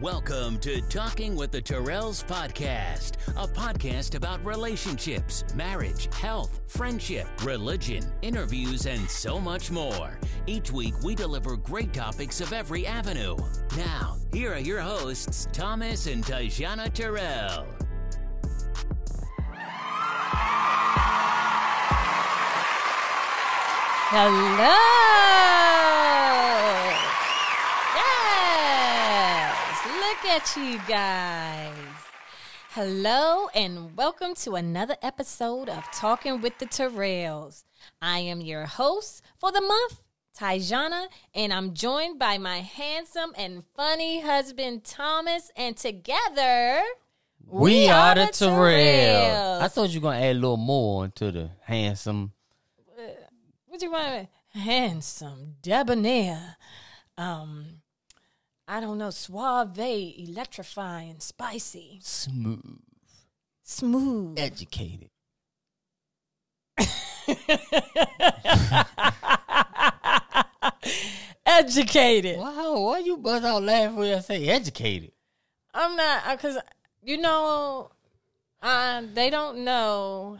[0.00, 8.02] Welcome to Talking with the Terrells podcast, a podcast about relationships, marriage, health, friendship, religion,
[8.22, 10.18] interviews, and so much more.
[10.46, 13.36] Each week, we deliver great topics of every avenue.
[13.76, 17.66] Now, here are your hosts, Thomas and Tajana Terrell.
[24.12, 24.76] Hello.
[28.50, 29.78] Yes.
[29.86, 31.74] Look at you guys.
[32.70, 37.64] Hello and welcome to another episode of Talking with the Terrells.
[38.00, 40.00] I am your host for the month,
[40.38, 46.80] Tajana, and I'm joined by my handsome and funny husband, Thomas, and together
[47.46, 48.56] We, are the Terrell.
[48.56, 49.62] Terrells.
[49.62, 52.32] I thought you were gonna add a little more to the handsome.
[53.66, 54.28] what you want?
[54.54, 56.56] Handsome, debonair,
[57.18, 57.79] um,
[58.72, 62.78] I don't know, suave, electrifying, spicy, Smooth,
[63.64, 64.38] smooth.
[64.38, 65.10] educated.
[71.44, 72.38] Educated.
[72.38, 75.10] Wow, why you buzz out laughing when I say educated?
[75.74, 76.56] I'm not because
[77.02, 77.90] you know,
[78.62, 80.38] uh, they don't know.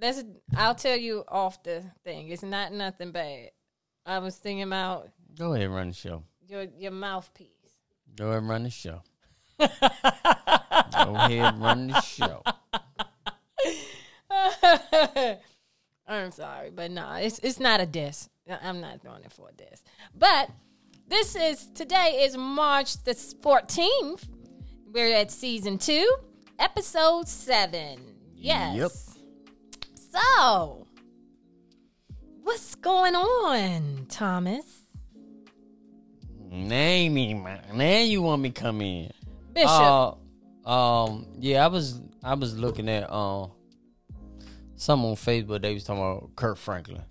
[0.00, 0.24] That's
[0.56, 2.28] I'll tell you off the thing.
[2.30, 3.50] It's not nothing bad.
[4.06, 6.22] I was thinking about Go ahead, run the show.
[6.48, 7.48] Your your mouthpiece.
[8.16, 9.02] Go ahead, and run the show.
[9.58, 9.66] Go
[11.14, 12.42] ahead, and run the show.
[16.08, 18.28] I'm sorry, but no, it's it's not a diss.
[18.62, 19.82] I'm not doing it for a diss.
[20.16, 20.50] But
[21.06, 24.26] this is today is March the 14th.
[24.90, 26.10] We're at season two,
[26.58, 27.98] episode seven.
[28.34, 28.76] Yes.
[28.76, 28.90] Yep.
[30.10, 30.86] So,
[32.42, 34.77] what's going on, Thomas
[36.50, 37.60] Even mine.
[37.74, 39.10] now you want me come in?
[39.52, 39.70] Bishop?
[39.70, 40.14] Uh,
[40.68, 43.50] um, yeah, I was I was looking at um
[44.76, 45.62] some on Facebook.
[45.62, 47.02] They was talking about Kirk Franklin,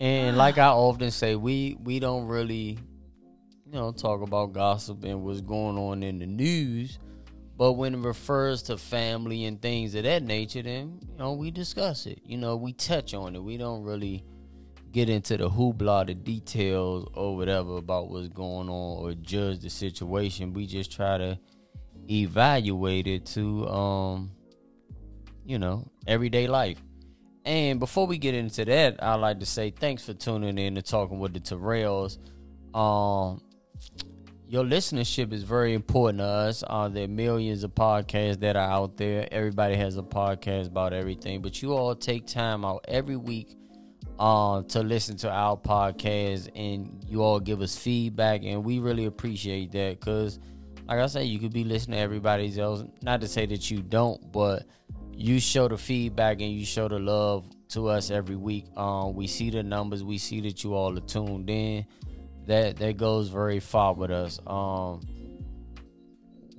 [0.00, 2.78] and like I often say, we we don't really,
[3.66, 6.98] you know, talk about gossip and what's going on in the news.
[7.56, 11.50] But when it refers to family and things of that nature, then you know we
[11.50, 12.20] discuss it.
[12.24, 13.42] You know, we touch on it.
[13.42, 14.24] We don't really
[14.92, 19.70] get into the hoopla, the details or whatever about what's going on or judge the
[19.70, 20.52] situation.
[20.52, 21.38] We just try to
[22.10, 24.30] evaluate it to um
[25.44, 26.78] you know, everyday life.
[27.44, 30.84] And before we get into that, I'd like to say thanks for tuning in and
[30.84, 32.18] talking with the Terrells.
[32.74, 33.42] Um
[34.50, 36.64] your listenership is very important to us.
[36.66, 39.28] Uh, there are millions of podcasts that are out there.
[39.30, 43.57] Everybody has a podcast about everything, but you all take time out every week
[44.18, 48.42] uh, to listen to our podcast and you all give us feedback.
[48.44, 50.38] And we really appreciate that because
[50.86, 52.84] like i said you could be listening to everybody else.
[53.02, 54.64] Not to say that you don't but
[55.12, 58.66] you show the feedback and you show the love to us every week.
[58.76, 60.02] Um, we see the numbers.
[60.02, 61.86] We see that you all are tuned in.
[62.46, 64.40] That that goes very far with us.
[64.46, 65.00] Um,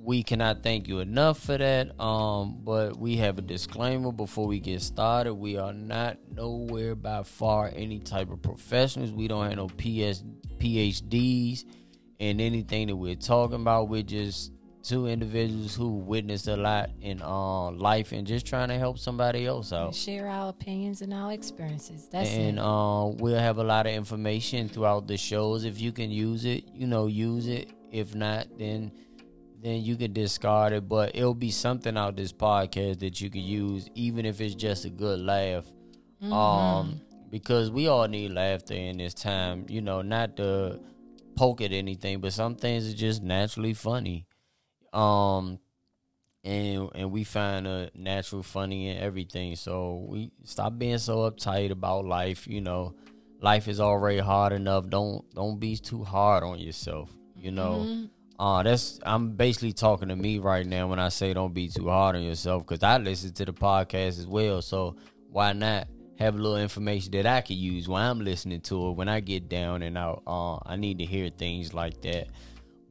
[0.02, 2.00] we cannot thank you enough for that.
[2.00, 5.34] Um, but we have a disclaimer before we get started.
[5.34, 9.12] We are not nowhere by far any type of professionals.
[9.12, 10.24] We don't have no PS,
[10.58, 11.64] PhDs
[12.18, 13.88] and anything that we're talking about.
[13.88, 14.52] We're just
[14.82, 19.46] two individuals who witnessed a lot in uh, life and just trying to help somebody
[19.46, 19.94] else out.
[19.94, 22.08] Share our opinions and our experiences.
[22.10, 22.62] That's and it.
[22.62, 25.64] uh, we'll have a lot of information throughout the shows.
[25.64, 27.70] If you can use it, you know, use it.
[27.90, 28.92] If not, then
[29.62, 30.88] then you can discard it.
[30.88, 34.84] But it'll be something out this podcast that you can use, even if it's just
[34.84, 35.64] a good laugh.
[36.22, 37.00] Um,
[37.30, 39.66] because we all need laughter in this time.
[39.68, 40.80] You know, not to
[41.36, 44.26] poke at anything, but some things are just naturally funny.
[44.92, 45.58] Um,
[46.42, 49.56] and and we find a natural funny in everything.
[49.56, 52.46] So we stop being so uptight about life.
[52.46, 52.94] You know,
[53.40, 54.88] life is already hard enough.
[54.88, 57.10] Don't don't be too hard on yourself.
[57.36, 58.08] You know,
[58.40, 61.90] uh, that's I'm basically talking to me right now when I say don't be too
[61.90, 64.62] hard on yourself because I listen to the podcast as well.
[64.62, 64.96] So
[65.28, 65.88] why not
[66.18, 69.20] have a little information that I can use when I'm listening to it when I
[69.20, 70.22] get down and out?
[70.26, 72.28] Uh, I need to hear things like that.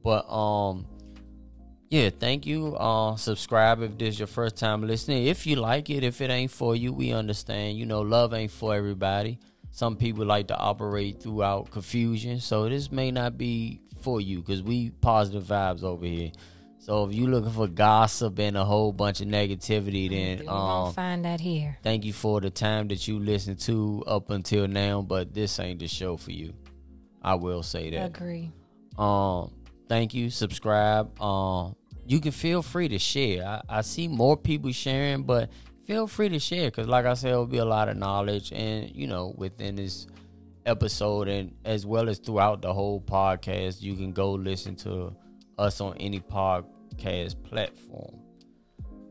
[0.04, 0.86] But um,
[1.88, 2.76] yeah, thank you.
[2.76, 5.26] Uh, subscribe if this is your first time listening.
[5.26, 7.76] If you like it, if it ain't for you, we understand.
[7.76, 9.40] You know, love ain't for everybody.
[9.72, 14.62] Some people like to operate throughout confusion, so this may not be for you because
[14.62, 16.32] we positive vibes over here.
[16.78, 20.46] So if you looking for gossip and a whole bunch of negativity, then You then
[20.46, 21.76] won't um, find that here.
[21.82, 25.02] thank you for the time that you listened to up until now.
[25.02, 26.54] But this ain't the show for you.
[27.22, 28.06] I will say that.
[28.06, 28.50] Agree.
[28.96, 29.52] Um,
[29.88, 30.30] thank you.
[30.30, 31.20] Subscribe.
[31.20, 31.76] Um,
[32.06, 33.44] you can feel free to share.
[33.44, 35.50] I, I see more people sharing, but
[35.86, 38.90] feel free to share because, like I said, it'll be a lot of knowledge, and
[38.96, 40.06] you know, within this
[40.66, 45.14] episode and as well as throughout the whole podcast, you can go listen to
[45.58, 48.18] us on any podcast platform.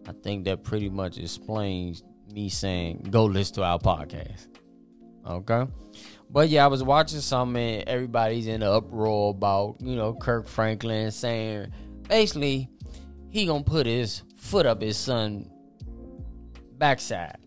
[0.07, 4.47] I think that pretty much explains me saying go listen to our podcast.
[5.25, 5.65] Okay.
[6.31, 11.11] But yeah, I was watching something everybody's in an uproar about, you know, Kirk Franklin
[11.11, 11.71] saying
[12.07, 12.69] basically
[13.29, 15.49] he gonna put his foot up his son
[16.77, 17.37] backside.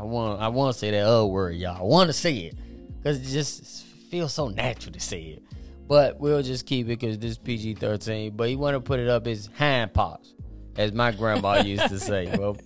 [0.00, 1.76] I want I want to say that other word, y'all.
[1.76, 2.54] I want to say it
[2.96, 5.42] because it just feels so natural to say it.
[5.86, 8.34] But we'll just keep it because this PG thirteen.
[8.34, 10.34] But he want to put it up his hand paws,
[10.76, 12.34] as my grandma used to say.
[12.38, 12.56] Well,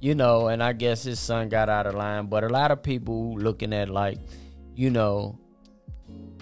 [0.00, 2.26] you know, and I guess his son got out of line.
[2.26, 4.18] But a lot of people looking at like,
[4.74, 5.38] you know,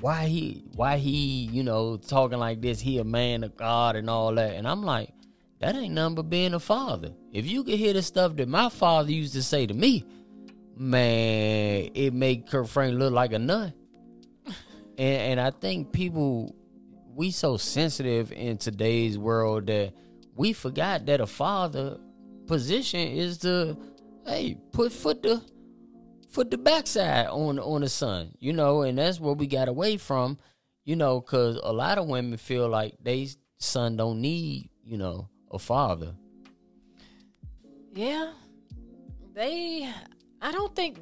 [0.01, 2.81] why he why he you know talking like this?
[2.81, 4.55] He a man of God and all that.
[4.55, 5.11] And I'm like,
[5.63, 7.13] that ain't nothing but being a father.
[7.33, 10.05] If you could hear the stuff that my father used to say to me,
[10.77, 13.73] man, it made Kirk Frank look like a nut.
[14.45, 14.53] and,
[14.99, 16.57] and I think people,
[17.15, 19.93] we so sensitive in today's world that
[20.35, 21.97] we forgot that a father
[22.49, 23.79] position is to,
[24.27, 25.41] hey, put foot the
[26.29, 29.97] foot the backside on on the son, you know, and that's what we got away
[29.97, 30.39] from,
[30.85, 35.29] you know, because a lot of women feel like they son don't need, you know,
[35.53, 36.15] a father.
[37.95, 38.33] Yeah.
[39.35, 39.91] They
[40.41, 40.99] I don't think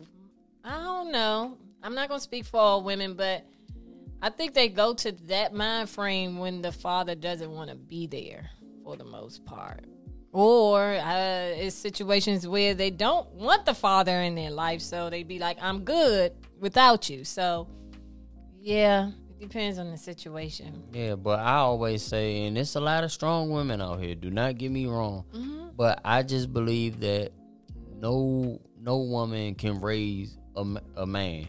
[0.64, 1.56] I don't know.
[1.82, 3.46] I'm not gonna speak for all women, but
[4.22, 8.06] I think they go to that mind frame when the father doesn't want to be
[8.06, 8.50] there
[8.84, 9.86] for the most part.
[10.32, 15.26] Or uh, it's situations where they don't want the father in their life, so they'd
[15.26, 17.24] be like, I'm good without you.
[17.24, 17.66] So,
[18.60, 19.10] yeah,
[19.40, 20.82] Depends on the situation.
[20.92, 24.14] Yeah, but I always say, and it's a lot of strong women out here.
[24.14, 25.68] Do not get me wrong, mm-hmm.
[25.74, 27.32] but I just believe that
[27.96, 31.48] no no woman can raise a, a man,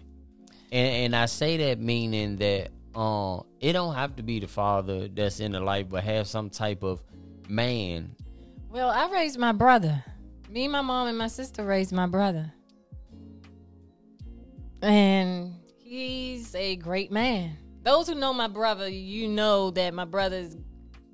[0.71, 5.09] and and I say that meaning that um it don't have to be the father
[5.09, 7.03] that's in the life, but have some type of
[7.49, 8.15] man.
[8.69, 10.01] Well, I raised my brother.
[10.49, 12.53] Me, my mom, and my sister raised my brother,
[14.81, 20.55] and he's a great man those who know my brother, you know that my brother's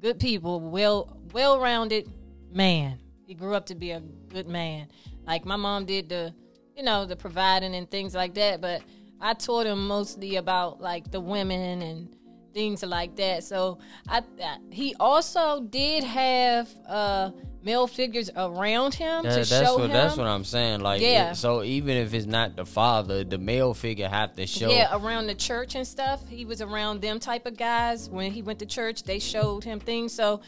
[0.01, 2.09] good people, well well rounded
[2.51, 2.99] man.
[3.25, 3.99] He grew up to be a
[4.29, 4.87] good man.
[5.25, 6.33] Like my mom did the,
[6.75, 8.61] you know, the providing and things like that.
[8.61, 8.81] But
[9.19, 12.15] I taught him mostly about like the women and
[12.57, 13.43] things like that.
[13.43, 13.77] So
[14.09, 17.29] I, I he also did have uh
[17.61, 19.91] male figures around him to that's show what, him.
[19.91, 20.79] That's what I'm saying.
[20.79, 21.31] Like, yeah.
[21.31, 24.71] It, so even if it's not the father, the male figure have to show.
[24.71, 26.27] Yeah, around the church and stuff.
[26.27, 28.09] He was around them type of guys.
[28.09, 30.11] When he went to church, they showed him things.
[30.13, 30.41] So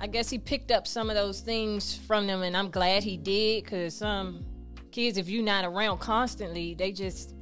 [0.00, 3.16] I guess he picked up some of those things from them, and I'm glad he
[3.16, 4.44] did because some
[4.90, 7.34] kids, if you're not around constantly, they just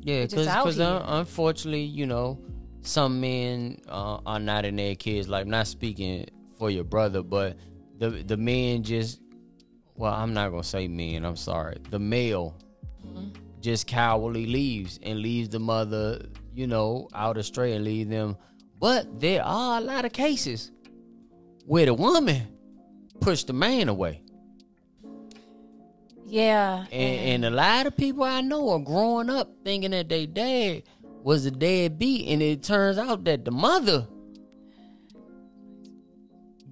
[0.00, 2.40] yeah, because uh, unfortunately, you know,
[2.82, 6.26] some men uh, are not in their kids' Like Not speaking
[6.58, 7.56] for your brother, but
[7.98, 9.20] the the men just
[9.94, 11.24] well, I'm not gonna say men.
[11.24, 11.78] I'm sorry.
[11.90, 12.56] The male
[13.06, 13.28] mm-hmm.
[13.60, 16.24] just cowardly leaves and leaves the mother,
[16.54, 18.36] you know, out astray and leave them.
[18.80, 20.72] But there are a lot of cases
[21.66, 22.48] where the woman
[23.20, 24.22] pushed the man away.
[26.26, 26.86] Yeah.
[26.90, 30.84] And, and, a lot of people I know are growing up thinking that their dad
[31.24, 34.06] was a deadbeat, and it turns out that the mother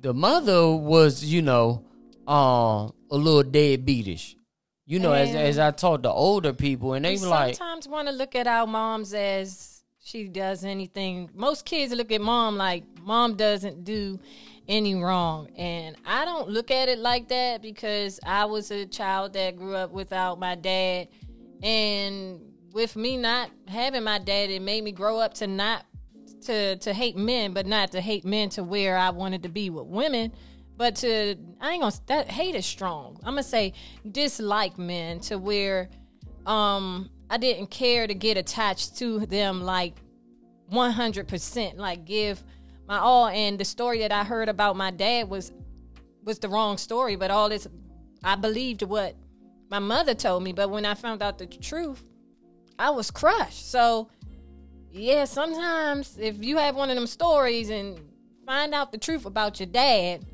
[0.03, 1.85] the mother was, you know,
[2.27, 4.37] um, a little deadbeatish.
[4.87, 8.09] You know, as as I talk to older people, and they we like sometimes want
[8.09, 11.31] to look at our moms as she does anything.
[11.33, 14.19] Most kids look at mom like mom doesn't do
[14.67, 19.35] any wrong, and I don't look at it like that because I was a child
[19.35, 21.07] that grew up without my dad,
[21.63, 22.41] and
[22.73, 25.85] with me not having my dad, it made me grow up to not
[26.43, 29.71] to to hate men, but not to hate men to where I wanted to be
[29.71, 30.33] with women.
[30.77, 33.19] But to I ain't gonna that hate is strong.
[33.19, 33.75] I'm gonna say
[34.11, 35.91] dislike men to where
[36.47, 39.95] um I didn't care to get attached to them like
[40.69, 42.43] 100 percent, like give
[42.87, 43.29] my all.
[43.29, 45.53] And the story that I heard about my dad was
[46.25, 47.67] was the wrong story, but all this
[48.25, 49.15] I believed what
[49.71, 50.53] my mother told me.
[50.53, 52.10] But when I found out the truth,
[52.81, 53.71] I was crushed.
[53.71, 54.09] So
[54.91, 58.01] yeah, sometimes if you have one of them stories and
[58.47, 60.25] find out the truth about your dad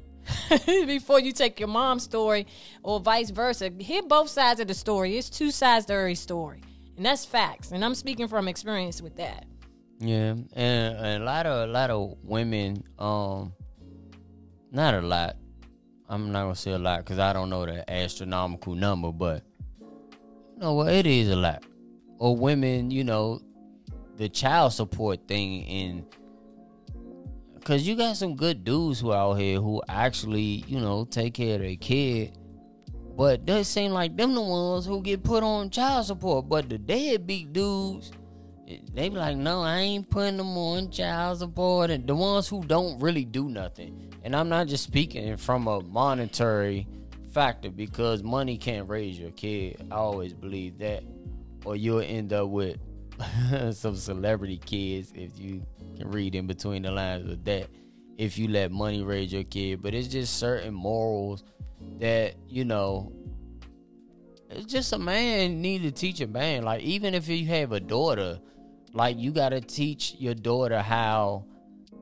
[0.67, 2.47] before you take your mom's story
[2.85, 5.19] or vice versa, hear both sides of the story.
[5.19, 6.61] It's two sides to every story.
[6.97, 7.73] And that's facts.
[7.73, 9.45] And I'm speaking from experience with that.
[9.99, 13.53] Yeah, and, a lot of a lot of women, um,
[14.71, 15.37] not a lot.
[16.09, 19.43] I'm not gonna say a lot because I don't know the astronomical number, but
[19.81, 21.65] you know what, it is a lot.
[22.19, 23.41] Or women, you know,
[24.17, 26.05] the child support thing, and
[27.55, 31.57] because you got some good dudes who out here who actually, you know, take care
[31.57, 32.39] of their kid.
[33.17, 36.49] But does seem like them the ones who get put on child support.
[36.49, 38.13] But the deadbeat dudes,
[38.95, 41.91] they be like, no, I ain't putting them on child support.
[41.91, 44.13] And the ones who don't really do nothing.
[44.23, 46.87] And I'm not just speaking from a monetary
[47.33, 49.87] factor because money can't raise your kid.
[49.91, 51.03] I always believe that.
[51.67, 52.79] Or you'll end up with
[53.73, 55.63] some celebrity kids if you
[55.97, 57.67] can read in between the lines of that.
[58.17, 59.83] If you let money raise your kid.
[59.83, 61.43] But it's just certain morals
[61.99, 63.13] that, you know,
[64.49, 66.63] it's just a man need to teach a man.
[66.63, 68.39] Like even if you have a daughter,
[68.93, 71.47] like you gotta teach your daughter how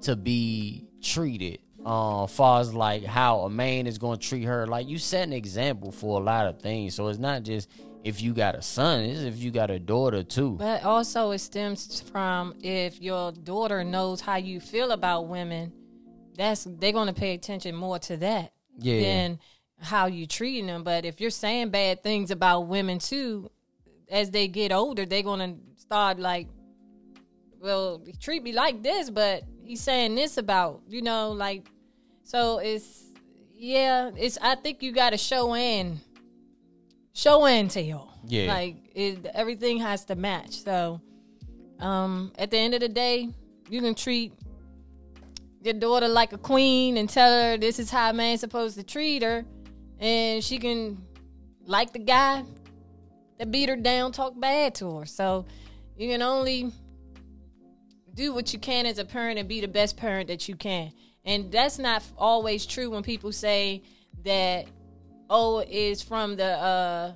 [0.02, 1.60] to be treated.
[1.84, 4.66] Uh, far as like how a man is gonna treat her.
[4.66, 6.94] Like you set an example for a lot of things.
[6.94, 7.70] So it's not just
[8.04, 10.52] if you got a son, it's if you got a daughter too.
[10.58, 15.72] But also it stems from if your daughter knows how you feel about women,
[16.36, 19.00] that's they're gonna pay attention more to that Yeah.
[19.00, 19.38] than
[19.80, 20.84] how you treating them.
[20.84, 23.50] But if you're saying bad things about women too,
[24.10, 26.46] as they get older, they're gonna start like,
[27.58, 31.66] well, treat me like this, but he's saying this about you know like,
[32.22, 33.02] so it's
[33.56, 36.00] yeah, it's I think you got to show and
[37.14, 38.12] show and tell.
[38.26, 38.46] Yeah.
[38.46, 40.62] like it, everything has to match.
[40.62, 41.00] So,
[41.78, 43.28] um, at the end of the day,
[43.70, 44.32] you can treat
[45.62, 48.82] your daughter like a queen and tell her this is how a man's supposed to
[48.82, 49.44] treat her,
[49.98, 51.02] and she can
[51.66, 52.44] like the guy
[53.38, 55.06] that beat her down, talk bad to her.
[55.06, 55.46] So
[55.96, 56.72] you can only
[58.14, 60.92] do what you can as a parent and be the best parent that you can.
[61.24, 63.82] And that's not always true when people say
[64.24, 64.66] that
[65.30, 67.12] oh it's from the uh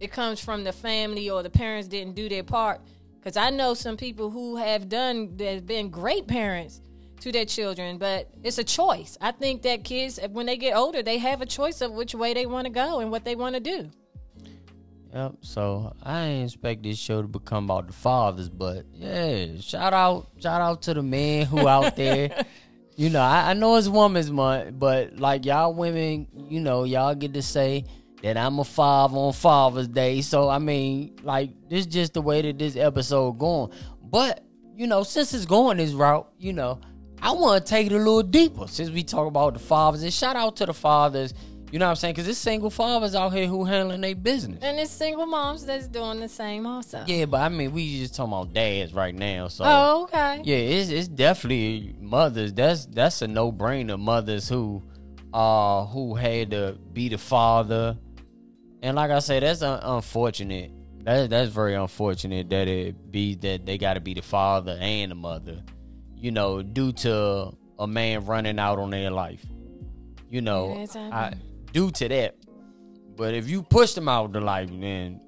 [0.00, 2.80] it comes from the family or the parents didn't do their part
[3.18, 6.80] because i know some people who have done that have been great parents
[7.20, 11.02] to their children but it's a choice i think that kids when they get older
[11.02, 13.54] they have a choice of which way they want to go and what they want
[13.54, 13.90] to do
[15.16, 15.36] Yep.
[15.40, 20.28] So I ain't expect this show to become about the fathers, but yeah, shout out,
[20.40, 22.44] shout out to the men who out there.
[22.96, 27.14] you know, I, I know it's Women's Month, but like y'all women, you know, y'all
[27.14, 27.84] get to say
[28.22, 30.22] that I'm a five on Father's Day.
[30.22, 33.70] So I mean, like this is just the way that this episode going.
[34.02, 34.42] But
[34.74, 36.80] you know, since it's going this route, you know,
[37.20, 40.12] I want to take it a little deeper since we talk about the fathers and
[40.12, 41.34] shout out to the fathers.
[41.72, 42.14] You know what I'm saying?
[42.14, 44.62] Because it's single fathers out here who handling their business.
[44.62, 48.14] and it's single moms that's doing the same also Yeah, but I mean, we just
[48.14, 49.48] talking about dads right now.
[49.48, 52.52] So oh okay yeah, it's it's definitely mothers.
[52.52, 53.98] That's that's a no brainer.
[53.98, 54.82] Mothers who
[55.34, 57.98] uh who had to be the father,
[58.82, 60.70] and like I said, that's un- unfortunate.
[61.04, 65.10] That that's very unfortunate that it be that they got to be the father and
[65.10, 65.62] the mother.
[66.16, 69.44] You know, due to a man running out on their life.
[70.30, 71.42] You know, Yeah, it's I, happening.
[71.76, 72.34] Due to that.
[73.16, 75.20] But if you push them out the life, then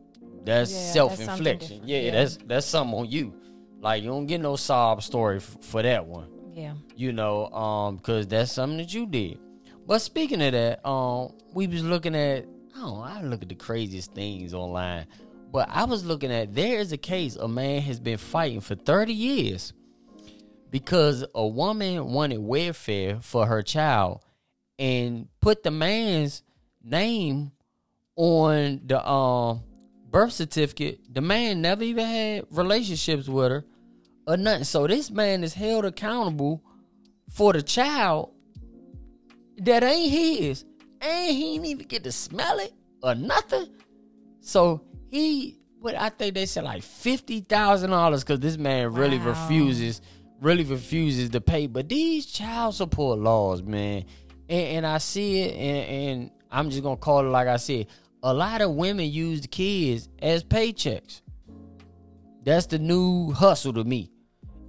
[0.45, 1.83] that's Yeah, self infliction.
[1.85, 2.11] Yeah, Yeah.
[2.13, 3.35] that's that's something on you.
[3.81, 6.29] Like you don't get no sob story f- for that one.
[6.55, 9.39] yeah You know, um, because that's something that you did.
[9.87, 12.45] But speaking of that, um, we was looking at.
[12.75, 15.07] I don't know, I look at the craziest things online.
[15.53, 18.75] But I was looking at there is a case a man has been fighting for
[18.75, 19.73] 30 years
[20.71, 24.21] because a woman wanted welfare for her child
[24.79, 26.43] and put the man's
[26.83, 27.53] name
[28.17, 29.63] on the um
[30.11, 31.01] birth certificate.
[31.13, 33.65] The man never even had relationships with her
[34.27, 34.65] or nothing.
[34.65, 36.63] So this man is held accountable
[37.31, 38.31] for the child
[39.59, 40.65] that ain't his.
[41.01, 43.67] And he ain't even get to smell it or nothing.
[44.41, 49.19] So he what I think they said like fifty thousand dollars because this man really
[49.19, 49.27] Wow.
[49.29, 50.01] refuses
[50.41, 51.67] really refuses to pay.
[51.67, 54.05] But these child support laws, man,
[54.49, 57.87] and, and I see it, and, and I'm just gonna call it like I said.
[58.23, 61.23] A lot of women use the kids as paychecks.
[62.43, 64.11] That's the new hustle to me.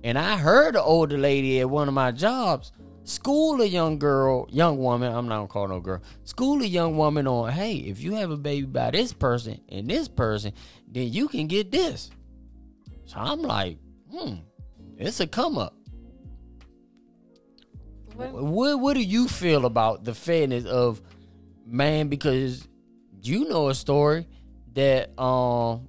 [0.03, 2.71] And I heard an older lady at one of my jobs
[3.09, 6.95] school a young girl, young woman, I'm not gonna call no girl, school a young
[6.95, 10.53] woman on, hey, if you have a baby by this person and this person,
[10.87, 12.11] then you can get this.
[13.05, 13.77] So I'm like,
[14.11, 14.35] hmm,
[14.97, 15.75] it's a come up.
[18.27, 21.01] What- What do you feel about the fairness of
[21.65, 22.07] man?
[22.09, 22.67] Because
[23.21, 24.27] you know a story
[24.73, 25.87] that um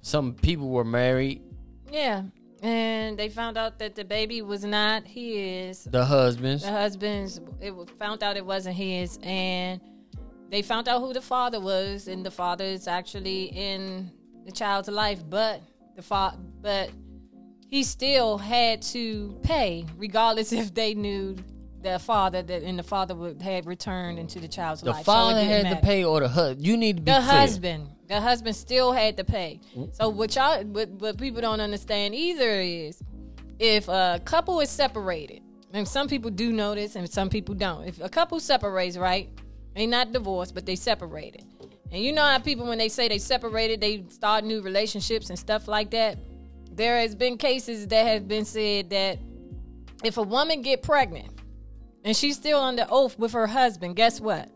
[0.00, 1.42] some people were married
[1.92, 2.22] Yeah.
[2.62, 5.84] and they found out that the baby was not his.
[5.84, 6.62] The husbands.
[6.62, 7.40] The husband's.
[7.60, 9.80] It was found out it wasn't his, and
[10.50, 14.10] they found out who the father was, and the father is actually in
[14.44, 15.60] the child's life, but
[15.96, 16.90] the fa- but
[17.68, 21.36] he still had to pay, regardless if they knew
[21.82, 24.96] the father that and the father would, had returned into the child's the life.
[24.96, 25.76] So it father didn't had matter.
[25.76, 26.66] to pay, or the husband.
[26.66, 27.30] You need to be The clear.
[27.30, 29.60] husband, the husband still had to pay.
[29.76, 29.94] Mm.
[29.94, 33.00] So what y'all, what, what people don't understand either is
[33.58, 35.42] if a couple is separated,
[35.72, 37.84] and some people do know this, and some people don't.
[37.86, 39.28] If a couple separates, right,
[39.74, 41.44] they not divorced, but they separated,
[41.92, 45.38] and you know how people when they say they separated, they start new relationships and
[45.38, 46.18] stuff like that.
[46.76, 49.18] There has been cases that have been said that
[50.04, 51.30] if a woman get pregnant
[52.04, 54.50] and she's still under oath with her husband, guess what?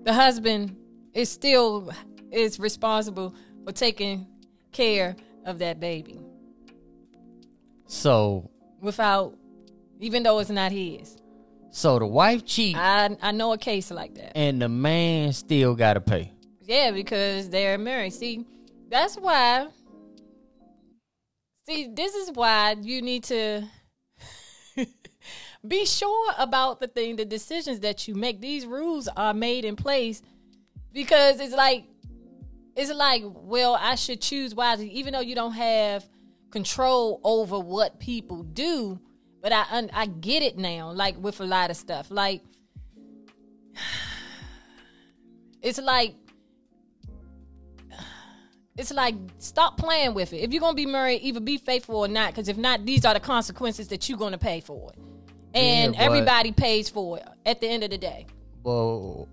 [0.00, 0.76] The husband
[1.14, 1.90] is still
[2.30, 3.34] is responsible
[3.64, 4.26] for taking
[4.72, 6.18] care of that baby
[7.86, 9.34] So, without
[10.00, 11.16] even though it's not his.
[11.70, 14.36] so the wife cheat, I I know a case like that.
[14.36, 16.32] and the man still got to pay.
[16.62, 18.12] Yeah, because they're married.
[18.12, 18.44] See,
[18.90, 19.68] that's why.
[21.66, 23.64] See, this is why you need to
[25.66, 28.40] be sure about the thing, the decisions that you make.
[28.40, 30.22] These rules are made in place
[30.92, 31.82] because it's like,
[32.76, 36.08] it's like, well, I should choose wisely, even though you don't have
[36.50, 39.00] control over what people do.
[39.42, 42.42] But I I get it now, like with a lot of stuff, like
[45.62, 46.14] it's like
[48.78, 50.38] it's like stop playing with it.
[50.38, 52.32] If you're gonna be married, either be faithful or not.
[52.32, 54.98] Because if not, these are the consequences that you're gonna pay for it,
[55.54, 58.26] and Yeah, everybody pays for it at the end of the day.
[58.62, 59.28] Well,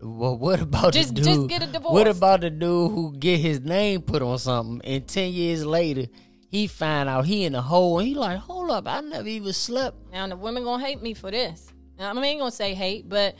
[0.00, 1.24] well, what about Just- the dude?
[1.24, 1.92] just get a divorce.
[1.92, 6.06] What about the dude who get his name put on something, and ten years later
[6.48, 9.52] he find out he in a hole, and he like, hold up, I never even
[9.52, 9.96] slept.
[10.12, 11.72] Now the women gonna hate me for this.
[11.98, 13.36] Now, I ain't gonna say hate, but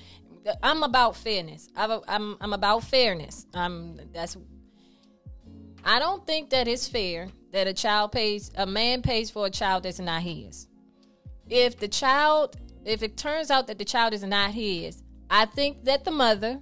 [0.62, 1.68] I'm about fairness.
[1.76, 3.46] I'm I'm, I'm about fairness.
[3.54, 4.36] Um, that's.
[5.86, 9.50] I don't think that it's fair that a child pays a man pays for a
[9.50, 10.66] child that's not his.
[11.48, 15.84] If the child, if it turns out that the child is not his, I think
[15.84, 16.60] that the mother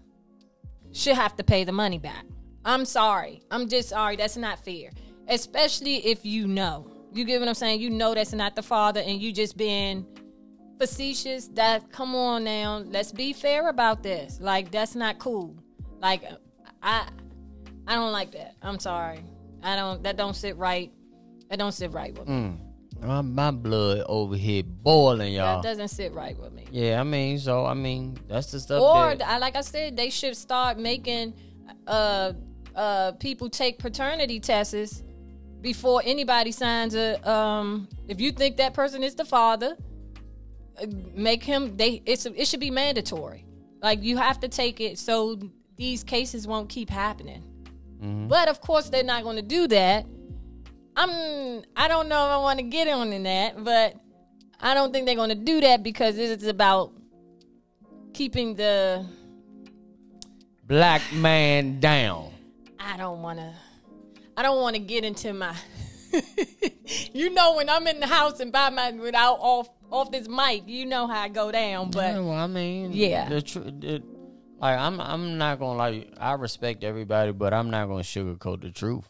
[0.92, 2.26] should have to pay the money back.
[2.66, 3.40] I'm sorry.
[3.50, 4.16] I'm just sorry.
[4.16, 4.90] That's not fair.
[5.26, 6.90] Especially if you know.
[7.14, 7.80] You get what I'm saying?
[7.80, 10.04] You know that's not the father and you just being
[10.78, 11.48] facetious.
[11.48, 12.82] That come on now.
[12.84, 14.38] Let's be fair about this.
[14.38, 15.56] Like that's not cool.
[15.98, 16.24] Like
[16.82, 17.08] I
[17.87, 18.55] I don't like that.
[18.62, 19.20] I'm sorry.
[19.62, 20.92] I don't that don't sit right.
[21.51, 22.57] That don't sit right with me.
[23.01, 25.61] My, my blood over here boiling, y'all.
[25.61, 26.64] That doesn't sit right with me.
[26.70, 28.81] yeah, I mean, so I mean, that's the stuff.
[28.81, 31.35] Or that, I- like I said, they should start making
[31.87, 32.33] uh
[32.75, 35.03] uh people take paternity tests
[35.61, 39.77] before anybody signs a um if you think that person is the father,
[41.14, 43.44] make him they it's it should be mandatory.
[43.83, 45.38] Like you have to take it so
[45.77, 47.44] these cases won't keep happening.
[48.05, 48.29] Mm-hmm.
[48.29, 50.07] But of course they're not going to do that.
[50.97, 53.97] I'm I don't know if I want to get on in that, but
[54.61, 56.93] I don't think they're going to do that because this is about
[58.12, 59.05] keeping the
[60.67, 62.33] black man down.
[62.79, 63.53] I don't want to
[64.37, 65.55] I don't want to get into my
[67.12, 70.64] You know when I'm in the house and by my without off off this mic,
[70.67, 73.29] you know how I go down, but well, I mean, Yeah.
[73.29, 74.03] the, tr- the
[74.64, 78.70] like I'm I'm not gonna like I respect everybody, but I'm not gonna sugarcoat the
[78.70, 79.07] truth.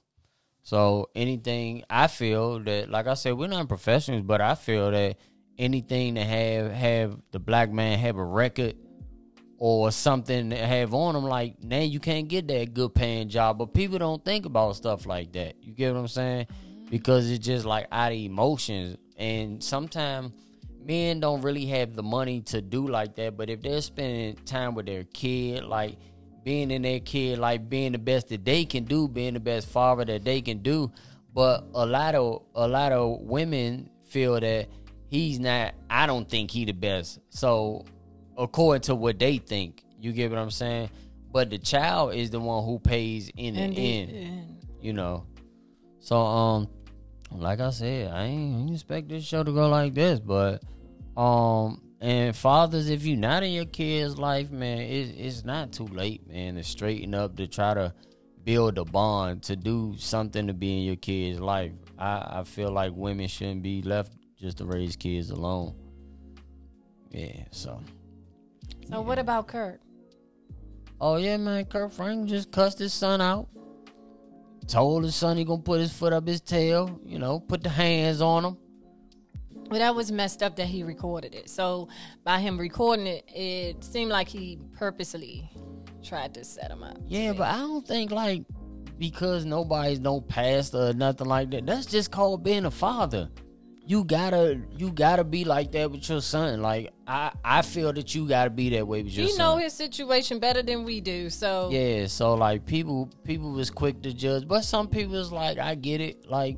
[0.63, 5.17] So anything I feel that, like I said, we're not professionals, but I feel that
[5.57, 8.75] anything to have have the black man have a record
[9.57, 13.59] or something to have on them, like now you can't get that good paying job.
[13.59, 15.55] But people don't think about stuff like that.
[15.63, 16.47] You get what I'm saying?
[16.47, 16.91] Mm-hmm.
[16.91, 20.33] Because it's just like out of emotions, and sometimes
[20.85, 23.37] men don't really have the money to do like that.
[23.37, 25.97] But if they're spending time with their kid, like
[26.45, 29.69] being in their kid, like being the best that they can do, being the best
[29.69, 30.93] father that they can do.
[31.33, 34.69] But a lot of a lot of women feel that
[35.09, 35.75] he's not.
[35.91, 37.19] I don't think he the best.
[37.31, 37.85] So
[38.37, 40.91] according to what they think, you get what I'm saying.
[41.33, 44.93] But the child is the one who pays in the and the- end and- you
[44.93, 45.27] know.
[45.99, 46.69] So um,
[47.33, 50.63] like I said, I ain't, I ain't expect this show to go like this, but
[51.17, 55.87] um, and fathers, if you're not in your kid's life, man, it, it's not too
[55.87, 57.95] late, man, to straighten up to try to
[58.45, 61.73] build a bond to do something to be in your kid's life.
[61.99, 65.75] I I feel like women shouldn't be left just to raise kids alone.
[67.11, 67.81] Yeah, so.
[68.91, 69.81] So what about Kirk?
[71.01, 73.49] Oh yeah, man, Kirk Frank just cussed his son out.
[74.67, 77.01] told his son he gonna put his foot up his tail.
[77.05, 78.57] You know, put the hands on him.
[79.71, 81.49] Well, that was messed up that he recorded it.
[81.49, 81.89] So
[82.25, 85.49] by him recording it, it seemed like he purposely
[86.03, 86.99] tried to set him up.
[87.09, 88.45] Yeah, but I don't think like
[88.99, 91.67] because nobody's no pastor or nothing like that.
[91.67, 93.29] That's just called being a father.
[93.87, 96.63] You gotta you gotta be like that with your son.
[96.63, 99.39] Like I I feel that you gotta be that way with your You son.
[99.39, 101.29] know his situation better than we do.
[101.29, 105.59] So Yeah, so like people people was quick to judge, but some people was like,
[105.59, 106.31] I get it.
[106.31, 106.57] Like,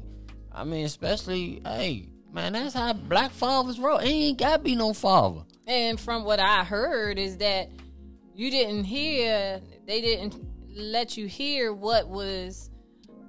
[0.53, 3.99] I mean, especially, hey, man, that's how black fathers roll.
[3.99, 5.41] He ain't gotta be no father.
[5.67, 7.71] And from what I heard is that
[8.35, 10.37] you didn't hear, they didn't
[10.69, 12.71] let you hear what was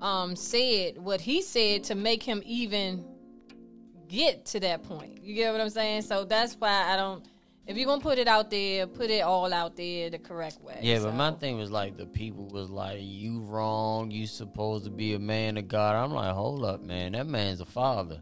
[0.01, 3.05] um, said, what he said to make him even
[4.09, 5.23] get to that point.
[5.23, 6.01] You get what I'm saying?
[6.01, 7.25] So that's why I don't.
[7.65, 10.79] If you're gonna put it out there, put it all out there the correct way.
[10.81, 14.11] Yeah, but my thing was like the people was like, you wrong.
[14.11, 15.95] You supposed to be a man of God.
[15.95, 17.13] I'm like, hold up, man.
[17.13, 18.21] That man's a father.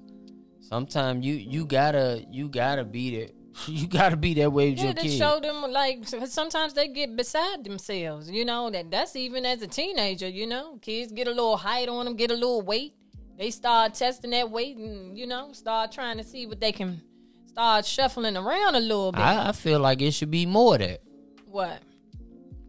[0.69, 3.31] Sometimes you you gotta you gotta be that.
[3.67, 5.17] You gotta be that way with Yeah, your to kid.
[5.17, 8.29] show them like so- sometimes they get beside themselves.
[8.29, 10.27] You know that that's even as a teenager.
[10.27, 12.93] You know, kids get a little height on them, get a little weight.
[13.37, 17.01] They start testing that weight, and you know, start trying to see what they can
[17.47, 19.21] start shuffling around a little bit.
[19.21, 20.99] I, I feel like it should be more of that.
[21.45, 21.79] what?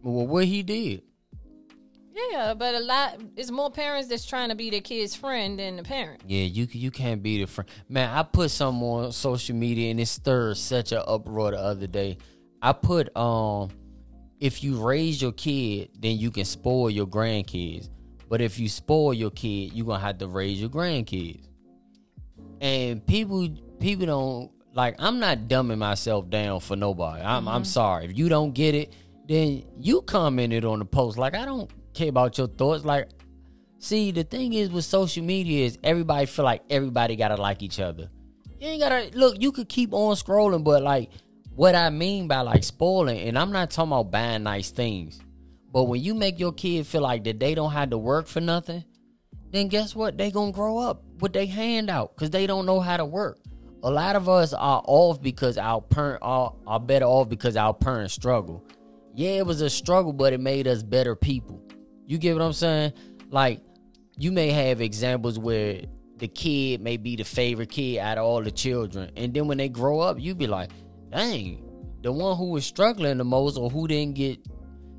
[0.03, 1.01] Well, what he did.
[2.31, 3.19] Yeah, but a lot.
[3.35, 6.21] It's more parents that's trying to be their kid's friend than the parent.
[6.25, 7.69] Yeah, you you can't be the friend.
[7.89, 11.85] Man, I put something on social media and it stirred such an uproar the other
[11.85, 12.17] day.
[12.61, 13.69] I put um,
[14.39, 17.89] if you raise your kid, then you can spoil your grandkids.
[18.29, 21.47] But if you spoil your kid, you're gonna have to raise your grandkids.
[22.61, 23.47] And people
[23.79, 24.95] people don't like.
[24.97, 27.23] I'm not dumbing myself down for nobody.
[27.23, 28.93] I'm I'm sorry if you don't get it.
[29.27, 32.85] Then you commented on the post like I don't care about your thoughts.
[32.85, 33.09] Like
[33.79, 37.79] See, the thing is with social media is everybody feel like everybody gotta like each
[37.79, 38.09] other.
[38.59, 39.39] You ain't gotta look.
[39.39, 41.11] You could keep on scrolling, but like
[41.55, 45.19] what I mean by like spoiling, and I'm not talking about buying nice things,
[45.71, 48.41] but when you make your kid feel like that they don't have to work for
[48.41, 48.83] nothing,
[49.51, 50.17] then guess what?
[50.17, 53.39] They gonna grow up with their hand out because they don't know how to work.
[53.83, 57.75] A lot of us are off because our parent are, are better off because our
[57.75, 58.65] parents struggle.
[59.13, 61.61] Yeah, it was a struggle, but it made us better people.
[62.07, 62.93] You get what I'm saying?
[63.29, 63.61] Like,
[64.17, 65.81] you may have examples where
[66.17, 69.57] the kid may be the favorite kid out of all the children, and then when
[69.59, 70.71] they grow up, you be like,
[71.11, 71.63] dang,
[72.01, 74.39] the one who was struggling the most or who didn't get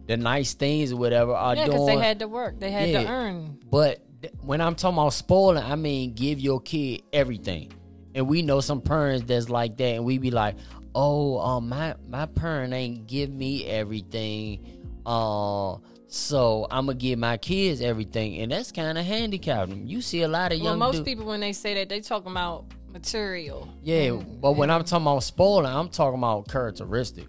[0.06, 1.76] the nice things or whatever are Yeah, doing.
[1.78, 2.60] because they had to work.
[2.60, 3.02] They had Yeah.
[3.04, 3.58] to earn.
[3.70, 7.72] But th- when I'm talking about spoiling, I mean give your kid everything.
[8.14, 10.56] And we know some parents that's like that, and we be like,
[10.94, 14.60] "Oh, um, my my parent ain't give me everything,
[15.04, 15.76] uh,
[16.08, 19.80] so I'm gonna give my kids everything," and that's kind of handicapping.
[19.80, 19.86] Them.
[19.86, 20.78] You see a lot of young.
[20.78, 23.68] Well, most dude- people when they say that, they talking about material.
[23.82, 24.40] yeah, mm-hmm.
[24.40, 27.26] but when I'm talking about spoiling, I'm talking about characteristic.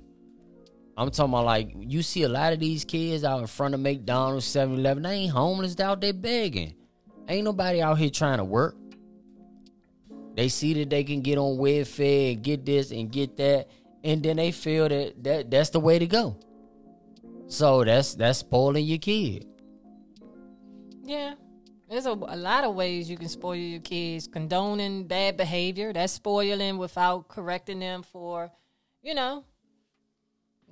[0.97, 3.79] I'm talking about like you see a lot of these kids out in front of
[3.79, 5.03] McDonald's, 7-Eleven.
[5.03, 6.73] They ain't homeless out there begging.
[7.29, 8.75] Ain't nobody out here trying to work.
[10.35, 13.69] They see that they can get on welfare and get this and get that,
[14.03, 16.37] and then they feel that, that that's the way to go.
[17.49, 19.45] So that's that's spoiling your kid.
[21.03, 21.33] Yeah.
[21.89, 24.27] There's a, a lot of ways you can spoil your kids.
[24.27, 28.51] Condoning bad behavior, that's spoiling without correcting them for,
[29.01, 29.43] you know,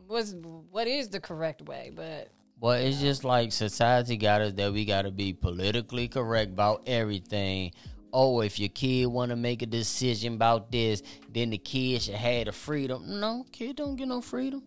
[0.05, 0.35] what's
[0.69, 1.91] what is the correct way.
[1.95, 2.29] But
[2.61, 6.83] But it's just like society got us that we got to be politically correct about
[6.85, 7.71] everything.
[8.13, 11.01] Oh, if your kid want to make a decision about this,
[11.33, 13.19] then the kid should have the freedom.
[13.19, 14.61] No, kid don't get no freedom.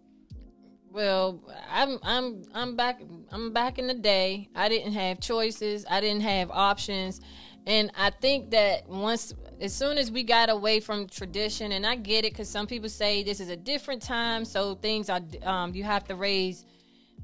[0.90, 3.00] Well, I'm I'm I'm back
[3.30, 4.48] I'm back in the day.
[4.54, 5.86] I didn't have choices.
[5.88, 7.20] I didn't have options.
[7.66, 11.94] And I think that once as soon as we got away from tradition and I
[11.94, 15.74] get it cuz some people say this is a different time so things are um
[15.74, 16.64] you have to raise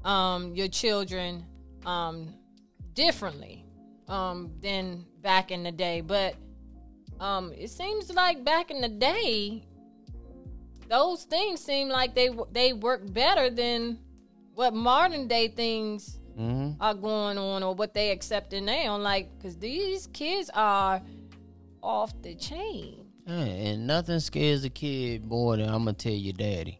[0.05, 1.43] um your children
[1.85, 2.33] um
[2.93, 3.65] differently
[4.07, 6.35] um than back in the day, but
[7.19, 9.63] um it seems like back in the day
[10.89, 13.99] those things seem like they they work better than
[14.53, 16.79] what modern day things Mm-hmm.
[16.79, 18.95] are going on or what they accepting now.
[18.97, 21.01] Like, because these kids are
[21.81, 26.77] off the chain and nothing scares a kid more than I'm gonna tell your daddy.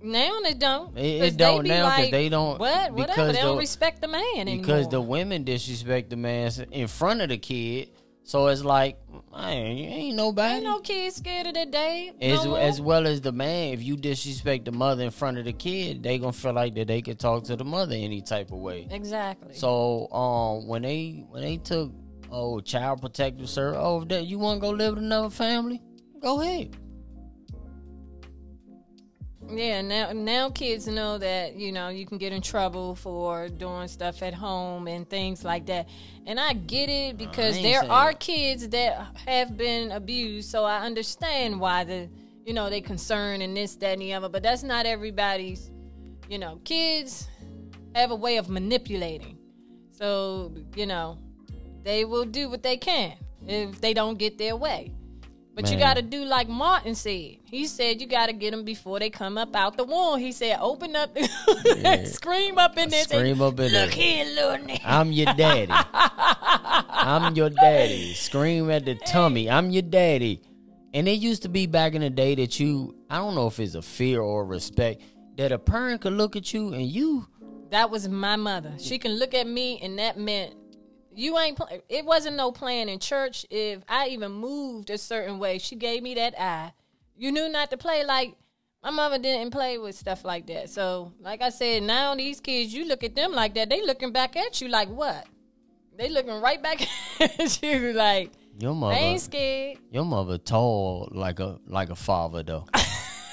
[0.00, 0.38] now.
[0.44, 0.96] They don't.
[0.96, 2.92] It- it don't be now 'cause like, they don't- What?
[2.92, 3.06] Whatever.
[3.08, 7.20] because They don't the- respect the man Because the women disrespect the man in front
[7.20, 7.88] of the kid,
[8.28, 8.98] So it's like,
[9.32, 10.56] man, you ain't nobody.
[10.56, 12.12] Ain't no kids scared of their day.
[12.20, 15.46] as no as well as the man, if you disrespect the mother in front of
[15.46, 18.52] the kid, they gonna feel like that they can talk to the mother any type
[18.52, 18.86] of way.
[18.90, 19.54] exactly.
[19.54, 21.90] So um, when they when they took
[22.30, 25.80] oh child protective service, oh if that you want to go live with another family,
[26.20, 26.76] go ahead.
[29.50, 33.88] Yeah, now now kids know that you know you can get in trouble for doing
[33.88, 35.88] stuff at home and things like that.
[36.26, 40.84] And I get it because ain't there are kids that have been abused, so I
[40.84, 42.10] understand why the
[42.44, 44.28] you know they concern and this that and the other.
[44.28, 45.70] But that's not everybody's.
[46.28, 47.26] You know, kids
[47.94, 49.38] have a way of manipulating,
[49.92, 51.18] so you know
[51.84, 53.14] they will do what they can
[53.46, 54.92] if they don't get their way.
[55.60, 57.38] But you got to do like Martin said.
[57.42, 60.20] He said you got to get them before they come up out the womb.
[60.20, 61.16] He said, open up,
[62.06, 63.88] scream up in there, say, Scream up in look there.
[63.90, 64.80] here, little nigga.
[64.84, 65.72] I'm your daddy.
[65.92, 68.14] I'm your daddy.
[68.14, 69.50] Scream at the tummy.
[69.50, 70.42] I'm your daddy.
[70.94, 73.58] And it used to be back in the day that you, I don't know if
[73.58, 75.02] it's a fear or respect,
[75.38, 77.26] that a parent could look at you and you,
[77.70, 78.74] That was my mother.
[78.78, 80.54] She can look at me, and that meant
[81.18, 81.56] you ain't.
[81.56, 83.44] Play- it wasn't no playing in church.
[83.50, 86.72] If I even moved a certain way, she gave me that eye.
[87.16, 88.34] You knew not to play like
[88.82, 90.70] my mother didn't play with stuff like that.
[90.70, 94.12] So, like I said, now these kids, you look at them like that, they looking
[94.12, 95.26] back at you like what?
[95.96, 96.80] They looking right back
[97.20, 99.78] at you like your they mother, ain't scared.
[99.90, 102.66] your mother tall like a like a father though.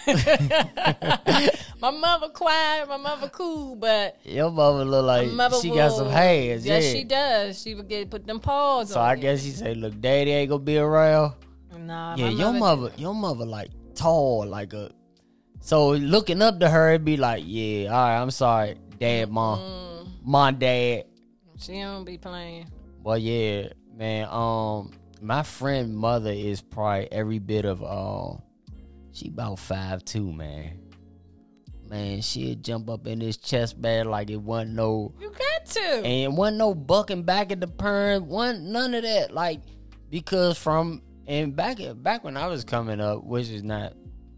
[1.82, 6.06] My mother quiet, my mother cool, but Your mother look like mother she got some
[6.06, 6.66] will- hands.
[6.66, 6.92] Yes, yeah.
[6.94, 7.62] she does.
[7.62, 9.00] She would get put them paws So.
[9.00, 9.20] I it.
[9.22, 11.34] guess she say, "Look, daddy ain't gonna be around."
[11.78, 14.90] Nah, Yeah, your mother- mother, your mother like tall, like a.
[15.60, 19.60] So looking up to her, it'd be like, yeah, all right, I'm sorry, dad, mom,
[19.60, 20.08] Mm.
[20.24, 21.04] mom, dad.
[21.58, 22.68] She don't be playing.
[23.04, 24.92] But yeah, man, um,
[25.22, 28.42] my friend mother is probably every bit of um,
[29.16, 30.80] she about five two, man.
[31.90, 35.82] Man, she'd jump up in this chest bag like it wasn't no You got to.
[35.98, 39.32] and it wasn't no bucking back at the perm, one none of that.
[39.32, 39.62] Like
[40.10, 43.94] because from and back back when I was coming up, which is not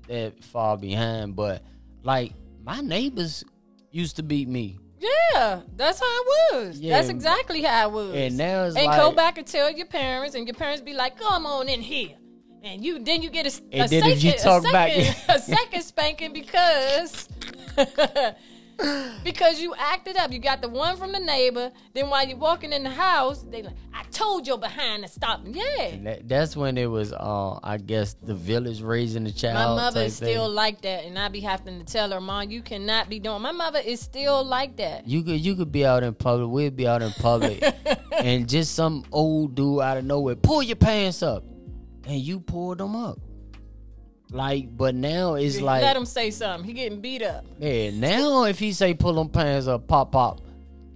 [0.07, 1.63] that far behind, but
[2.03, 3.43] like my neighbors
[3.91, 6.79] used to beat me, yeah, that's how it was.
[6.79, 6.97] Yeah.
[6.97, 8.13] That's exactly how it was.
[8.13, 10.93] and now it's and like go back and tell your parents, and your parents be
[10.93, 12.15] like, "Come on in here."
[12.67, 14.91] And you then you get a, a And then second, if you talk a back-
[14.91, 17.27] second, a second spanking because
[19.23, 20.31] because you acted up.
[20.31, 21.71] You got the one from the neighbor.
[21.93, 25.41] Then while you're walking in the house, they like, "I told your behind to stop."
[25.45, 27.13] Yeah, that, that's when it was.
[27.13, 29.55] Uh, I guess the village raising the child.
[29.77, 30.55] My mother is still thing.
[30.55, 33.51] like that, and I be having to tell her, "Mom, you cannot be doing." My
[33.51, 35.07] mother is still like that.
[35.07, 36.49] You could you could be out in public.
[36.49, 37.63] We'd be out in public,
[38.19, 41.43] and just some old dude out of nowhere pull your pants up,
[42.07, 43.19] and you pulled them up.
[44.29, 46.67] Like, but now it's like Let him say something.
[46.67, 47.45] He getting beat up.
[47.59, 50.41] Yeah, now if he say pull them pants up, pop pop,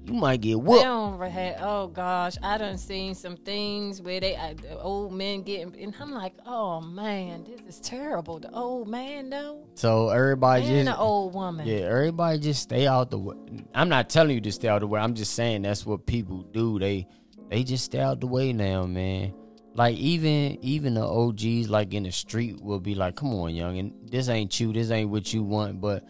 [0.06, 0.84] you might get They whooped.
[0.84, 5.44] don't have, oh gosh, I done seen some things where they uh, the old men
[5.44, 8.40] getting, and I'm like, oh man, this is terrible.
[8.40, 11.66] The old man though, So everybody and just the old woman.
[11.66, 13.36] yeah, everybody just stay out the way.
[13.74, 15.00] I'm not telling you to stay out the way.
[15.00, 16.80] I'm just saying that's what people do.
[16.80, 17.08] They
[17.48, 19.36] they just stay out the way now, man.
[19.74, 23.78] Like even even the OGs like in the street will be like, "Come on, young,
[23.78, 24.74] and this ain't you.
[24.74, 26.04] This ain't what you want." But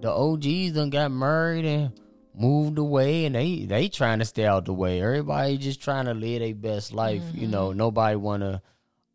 [0.00, 1.92] the OGs done got married and
[2.34, 5.02] moved away, and they they trying to stay out the way.
[5.02, 7.22] Everybody just trying to live their best life.
[7.34, 8.62] You know, nobody wanna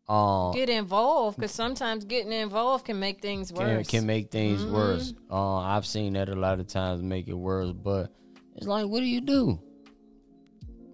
[0.08, 3.88] um Get involved because sometimes getting involved can make things can, worse.
[3.88, 5.14] can make things worse.
[5.30, 8.12] Uh, I've seen that a lot of times make it worse, but
[8.56, 9.58] it's like, what do you do?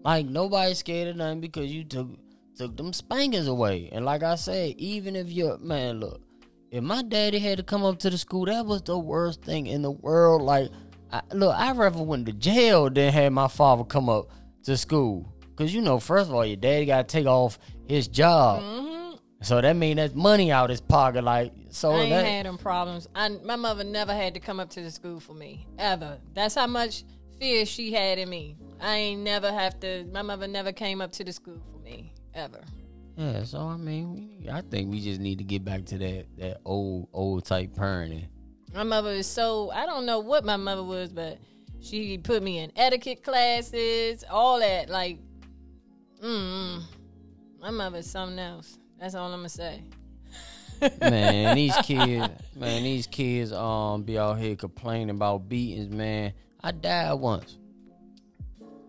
[0.04, 2.08] Like nobody's scared of nothing because you took
[2.62, 3.88] took them spankings away.
[3.92, 6.20] And like I said, even if you're man, look,
[6.70, 9.66] if my daddy had to come up to the school, that was the worst thing
[9.66, 10.42] in the world.
[10.42, 10.70] Like,
[11.12, 14.30] I, look, I rather went to jail than had my father come up
[14.64, 15.28] to school.
[15.56, 18.62] Cause you know, first of all, your daddy got to take off his job.
[18.62, 19.16] Mm-hmm.
[19.42, 21.24] So that mean that's money out his pocket.
[21.24, 23.08] Like, so I ain't that, had them problems.
[23.14, 26.18] I, my mother never had to come up to the school for me ever.
[26.32, 27.02] That's how much
[27.40, 28.56] fear she had in me.
[28.80, 30.04] I ain't never have to.
[30.12, 31.60] My mother never came up to the school
[32.34, 32.60] ever.
[33.16, 36.26] Yeah, so I mean, we, I think we just need to get back to that
[36.38, 38.26] that old old type parenting.
[38.74, 41.38] My mother is so I don't know what my mother was, but
[41.80, 44.88] she put me in etiquette classes, all that.
[44.88, 45.18] Like,
[46.22, 46.82] mm,
[47.60, 48.78] my mother is something else.
[48.98, 49.82] That's all I'm gonna say.
[51.00, 55.94] Man, these kids, man, these kids um be out here complaining about beatings.
[55.94, 57.58] Man, I died once.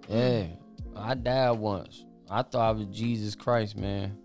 [0.07, 0.45] Yeah,
[0.95, 2.05] I died once.
[2.29, 4.17] I thought I was Jesus Christ, man.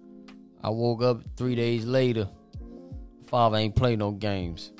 [0.63, 2.29] I woke up three days later.
[3.27, 4.73] Father ain't play no games.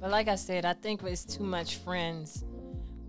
[0.00, 2.44] But like I said, I think it's too much friends.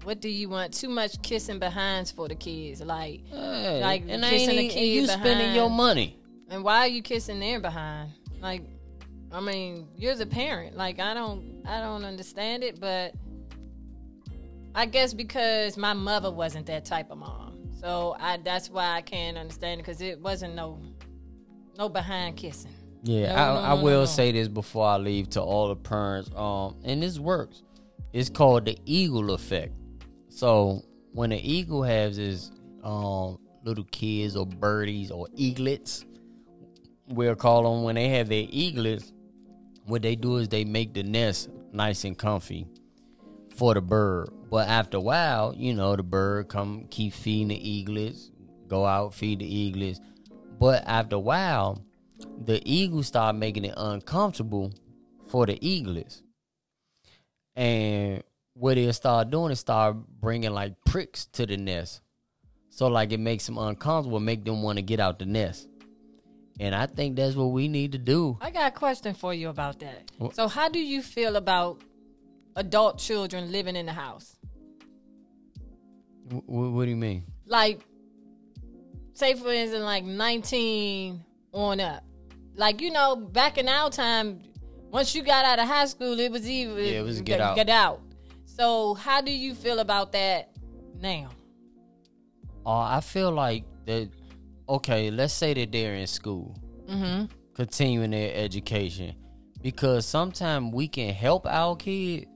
[0.03, 0.73] What do you want?
[0.73, 5.07] Too much kissing behinds for the kids, like, Hey, like and kissing the kid you
[5.07, 6.19] spending your money.
[6.49, 8.11] And why are you kissing their behind?
[8.41, 8.63] Like,
[9.31, 10.75] I mean, you're the parent.
[10.75, 13.13] Like, I don't, I don't understand it, but
[14.75, 17.50] I guess because my mother wasn't that type of mom,
[17.81, 20.79] so I that's why I can't understand it because it wasn't no,
[21.77, 22.71] no behind kissing.
[23.03, 25.75] Yeah, No, I, no, I no, will say this before I leave to all the
[25.75, 26.29] parents.
[26.35, 27.63] Um, and this works.
[28.13, 29.73] It's called the eagle effect.
[30.29, 32.51] So when an eagle has his
[32.83, 36.05] um little kids or birdies or eaglets,
[37.07, 39.11] we'll call them when they have their eaglets.
[39.85, 42.67] What they do is they make the nest nice and comfy
[43.55, 44.29] for the bird.
[44.51, 48.31] But after a while, you know, the bird come keep feeding the eaglets,
[48.67, 50.01] go out feed the eaglets.
[50.59, 51.81] But after a while,
[52.43, 54.73] the eagles start making it uncomfortable
[55.29, 56.21] for the eaglets.
[57.55, 62.01] And what they'll start doing is start bringing like pricks to the nest.
[62.69, 65.69] So like it makes them uncomfortable, make them want to get out the nest.
[66.59, 68.37] And I think that's what we need to do.
[68.41, 70.11] I got a question for you about that.
[70.17, 70.35] What?
[70.35, 71.81] So, how do you feel about
[72.55, 74.35] adult children living in the house?
[76.31, 77.23] Wh- what do you mean?
[77.45, 77.81] like
[79.13, 82.03] say for instance like 19 on up
[82.55, 84.39] like you know back in our time
[84.89, 87.55] once you got out of high school it was even Yeah, it was get out.
[87.55, 87.99] get out
[88.45, 90.49] so how do you feel about that
[90.99, 91.29] now
[92.65, 94.09] Uh, I feel like that.
[94.69, 96.55] Okay, let's say that they're in school,
[96.87, 99.13] mm-hmm continuing their education,
[99.61, 102.27] because sometimes we can help our kid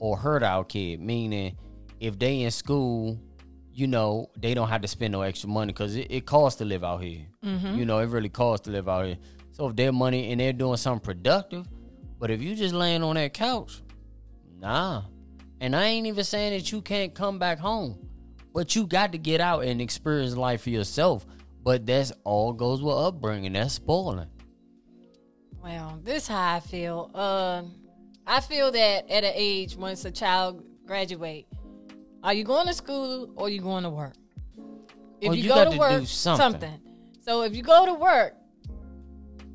[0.00, 1.00] or hurt our kid.
[1.00, 1.56] Meaning,
[2.00, 3.18] if they in school,
[3.80, 6.64] you know, they don't have to spend no extra money because it, it costs to
[6.66, 7.24] live out here.
[7.42, 9.16] You know, it really costs to live out here.
[9.52, 11.66] So if their money and they're doing something productive,
[12.18, 13.80] but if you just laying on that couch,
[14.58, 15.02] nah.
[15.62, 17.98] And I ain't even saying that you can't come back home,
[18.52, 21.24] but you got to get out and experience life for yourself.
[21.62, 23.54] But that's all goes with upbringing.
[23.54, 24.28] That's spoiling.
[25.62, 27.74] well this how i feel um
[28.26, 31.46] i feel that at an age once a child graduate
[32.22, 34.14] are you going to school or you going to work
[35.20, 36.60] if Well, you, you go to work something.
[36.60, 36.80] something
[37.20, 38.34] so if you go to work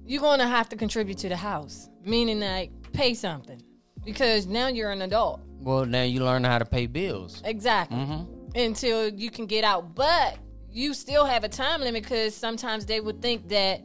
[0.05, 3.61] you're going to have to contribute to the house, meaning like pay something
[4.03, 5.41] because now you're an adult.
[5.59, 7.41] Well, now you learn how to pay bills.
[7.43, 7.97] Exactly.
[7.97, 8.57] Mm-hmm.
[8.57, 10.37] Until you can get out, but
[10.71, 13.81] you still have a time limit because sometimes they would think that.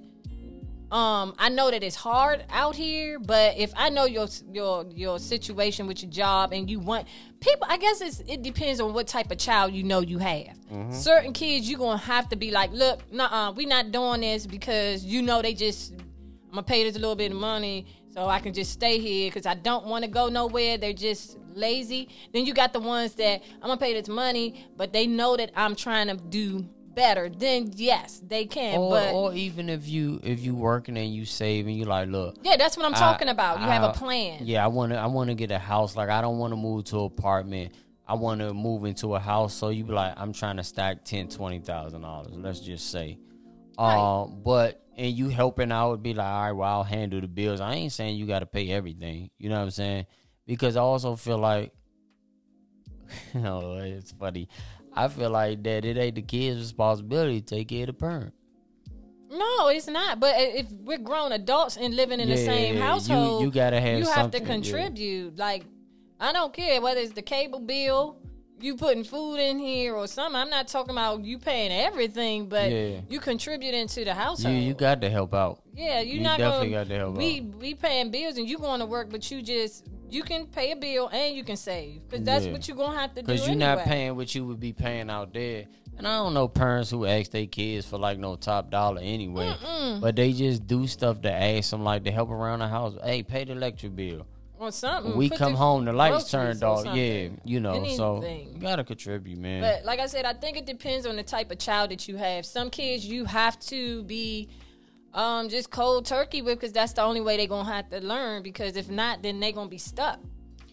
[0.90, 5.18] Um, I know that it's hard out here, but if I know your your your
[5.20, 7.06] situation with your job and you want
[7.40, 10.56] people, I guess it's it depends on what type of child you know you have.
[10.92, 15.04] Certain kids, you're gonna have to be like, look, nah, we not doing this because
[15.04, 18.40] you know they just I'm gonna pay this a little bit of money so I
[18.40, 20.76] can just stay here because I don't want to go nowhere.
[20.76, 22.08] They're just lazy.
[22.32, 25.52] Then you got the ones that I'm gonna pay this money, but they know that
[25.54, 27.28] I'm trying to do better.
[27.28, 28.78] Then yes, they can.
[28.78, 32.38] Or, but or even if you if you working and you saving, you like, look,
[32.42, 33.60] yeah, that's what I'm I- talking about.
[33.60, 34.40] You have a plan.
[34.42, 34.98] Yeah, I want to.
[34.98, 35.96] I want to get a house.
[35.96, 37.74] Like I don't want to move to an apartment.
[38.06, 39.54] I want to move into a house.
[39.54, 42.32] So you be like, I'm trying to stack ten, twenty thousand dollars.
[42.32, 43.18] Let's just say.
[43.78, 43.96] Right.
[44.22, 47.28] Um, but and you helping out would be like, all right, well, I'll handle the
[47.28, 47.60] bills.
[47.60, 49.30] I ain't saying you got to pay everything.
[49.38, 50.06] You know what I'm saying?
[50.46, 51.72] Because I also feel like,
[53.34, 54.48] you know, it's funny.
[54.94, 58.34] I feel like that it ain't the kid's responsibility to take care of the parent.
[59.30, 60.18] No, it's not.
[60.18, 63.80] But if we're grown adults and living in the Yeah, same you- household, you gotta
[63.80, 64.48] have you have to something, yeah.
[64.48, 65.38] contribute.
[65.38, 65.64] Like
[66.18, 68.16] I don't care whether it's the cable bill,
[68.60, 70.34] you putting food in here or something.
[70.38, 73.00] I'm not talking about you paying everything, but Yeah.
[73.08, 74.56] you contributing to the You household.
[74.56, 75.62] you got to help out.
[75.74, 77.58] yeah, you're you not definitely gonna got to help we out.
[77.60, 80.76] we paying bills and you going to work, but you just you can pay a
[80.76, 82.52] bill and you can save because that's Yeah.
[82.52, 83.26] what you're gonna have to do.
[83.26, 83.76] Because you're anyway.
[83.76, 85.66] not paying what you would be paying out there.
[85.98, 89.54] And I don't know parents who ask their kids for like no top dollar anyway.
[90.00, 92.94] But they just do stuff to ask them like to help around the house.
[93.04, 94.26] Hey, pay the electric bill.
[94.58, 95.16] or something.
[95.16, 96.84] we Put come home, the lights turned off.
[96.94, 99.62] Yeah, you know, so you gotta contribute, man.
[99.62, 102.16] But like I said, I think it depends on the type of child that you
[102.18, 102.44] have.
[102.44, 104.48] Some kids you have to be
[105.14, 108.42] um, just cold turkey with because that's the only way they're gonna have to learn.
[108.42, 110.20] Because if not, then they're gonna be stuck.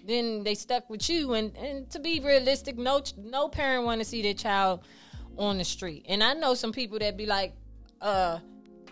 [0.06, 1.34] Then they stuck with you.
[1.34, 4.82] And and to be realistic, no no parent want to see their child
[5.38, 6.06] on the street.
[6.08, 7.54] And I know some people that be like,
[8.02, 8.40] uh,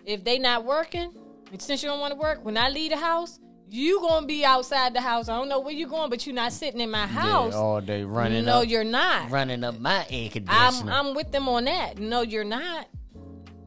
[0.04, 1.12] if they not working,
[1.58, 3.38] since you don't want to work, when I leave the house,
[3.68, 5.28] You gonna be outside the house.
[5.28, 7.52] I don't know where you going, but you're not sitting in my house.
[7.52, 9.28] Yeah, all day running no, up, you're not.
[9.30, 10.92] running up my air conditioner.
[10.92, 11.98] I'm, I'm with them on that.
[11.98, 12.86] No, you're not.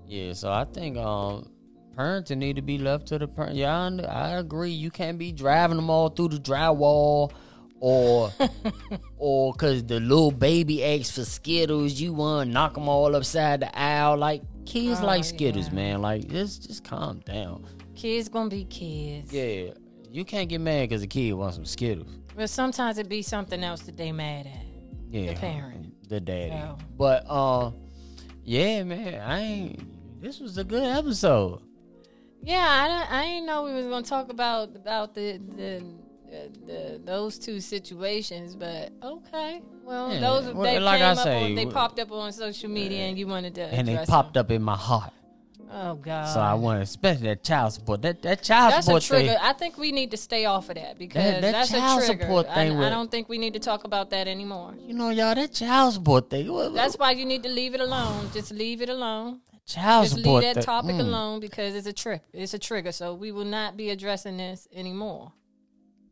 [0.08, 1.50] Yeah, so I think um
[2.00, 3.56] parenting need to be left to the parent.
[3.56, 4.72] Yeah, I, I agree.
[4.72, 7.32] You can't be driving them all through the drywall,
[7.80, 8.32] or
[9.18, 13.62] or cause the little baby asks for Skittles, you want to knock them all upside
[13.62, 14.18] the aisle.
[14.18, 15.74] Like kids Oh, like Skittles, yeah.
[15.74, 16.02] man.
[16.02, 17.66] Like just just calm down.
[17.96, 19.34] Kids gonna be kids.
[19.34, 19.72] Yeah,
[20.10, 22.08] you can't get mad because a kid wants some Skittles.
[22.36, 24.66] But sometimes it be something else that they mad at.
[25.12, 26.08] Yeah, the parent.
[26.08, 26.52] the daddy.
[26.52, 26.78] So.
[26.98, 27.72] But uh,
[28.44, 30.22] yeah, man, I ain't.
[30.22, 31.62] This was a good episode.
[32.42, 35.84] Yeah, I, I didn't know we was gonna talk about about the the,
[36.30, 39.62] the, the those two situations, but okay.
[39.84, 42.32] Well, Yeah, those well, they like came I up say, on, they popped up on
[42.32, 44.42] social media, and you wanted to and they popped them.
[44.46, 45.12] up in my heart.
[45.72, 46.26] Oh God!
[46.34, 48.02] So I want, especially that child support.
[48.02, 49.30] That that child That's a trigger.
[49.30, 49.38] thing.
[49.40, 52.06] I think we need to stay off of that because That- that that's child a
[52.08, 52.24] trigger.
[52.24, 54.74] support I, thing I with- don't think we need to talk about that anymore.
[54.80, 56.52] You know, y'all, that child support thing.
[56.52, 58.32] what- That's why you need to leave it alone.
[58.34, 59.42] Just leave it alone.
[59.70, 61.00] Child Just leave that topic Mm.
[61.02, 62.24] alone because it's a trip.
[62.34, 62.92] It's a trigger.
[62.92, 65.32] So we will not be addressing this anymore.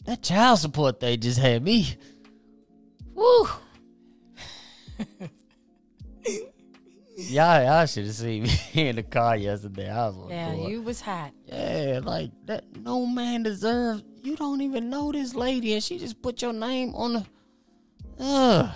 [0.06, 1.96] That child support they just had me.
[3.14, 3.48] Woo.
[7.18, 9.90] y'all, y'all should have seen me in the car yesterday.
[9.90, 10.70] I was Yeah, tour.
[10.70, 11.32] you was hot.
[11.46, 12.64] Yeah, like that.
[12.78, 14.04] No man deserves.
[14.24, 17.26] You don't even know this lady, and she just put your name on the.
[18.20, 18.70] Ugh.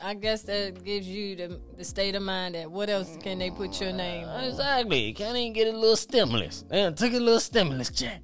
[0.00, 3.50] I guess that gives you the, the state of mind that what else can they
[3.50, 4.44] put your name on?
[4.44, 5.12] Exactly.
[5.12, 6.64] Can't even get a little stimulus.
[6.70, 8.22] Man, took a little stimulus check.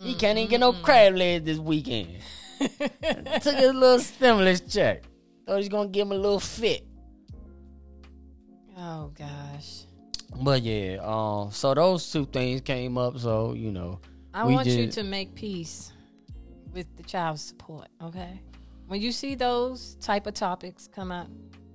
[0.00, 2.08] He can't even get no crab legs this weekend.
[2.60, 5.04] took a little stimulus check.
[5.46, 6.86] Thought he's gonna give him a little fit.
[8.76, 9.84] Oh gosh.
[10.42, 13.18] But yeah, um, so those two things came up.
[13.18, 14.00] So you know,
[14.34, 15.92] I We want you to make peace
[16.74, 18.40] with the child support, okay?
[18.86, 21.28] When you see those type of topics come up,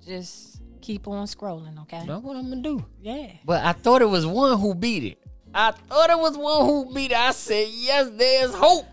[0.06, 2.04] just keep on scrolling, okay?
[2.08, 2.86] that's what I'm gonna do.
[3.02, 3.32] Yeah.
[3.46, 5.18] But I thought it was one who beat it.
[5.54, 7.18] I thought it was one who beat it.
[7.18, 8.86] I said, yes, there's hope.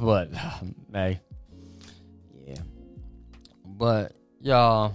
[0.00, 0.30] But,
[0.92, 1.20] hey,
[2.46, 2.56] yeah.
[3.64, 4.94] But, y'all,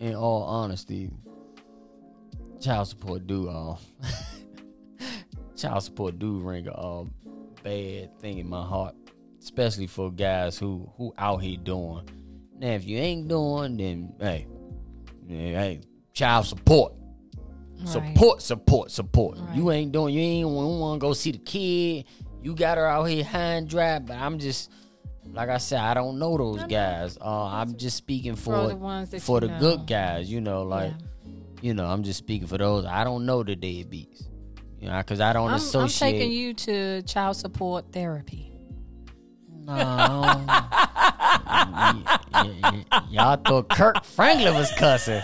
[0.00, 1.10] in all honesty,
[2.60, 3.76] child support do, uh,
[5.56, 7.04] child support do ring a uh,
[7.62, 8.94] bad thing in my heart,
[9.40, 12.08] especially for guys who, who out here doing.
[12.58, 14.46] Now, if you ain't doing, then, hey,
[15.28, 15.80] hey,
[16.12, 16.94] child support.
[17.84, 19.38] Support, support, support.
[19.54, 20.14] You ain't doing.
[20.14, 22.04] You ain't want to go see the kid.
[22.42, 23.98] You got her out here high and dry.
[23.98, 24.70] But I'm just,
[25.32, 27.16] like I said, I don't know those guys.
[27.18, 29.58] Uh, I'm just speaking for the ones that for the know.
[29.58, 30.30] good guys.
[30.30, 30.92] You know, like
[31.24, 31.32] Yeah.
[31.62, 32.84] you know, I'm just speaking for those.
[32.84, 34.26] I don't know the deadbeats.
[34.78, 38.49] You know, because I don't I'm, I'm taking you to child support therapy.
[39.76, 40.44] No.
[41.82, 42.04] Y-
[42.62, 45.20] y- y'all thought Kirk Franklin was cussing.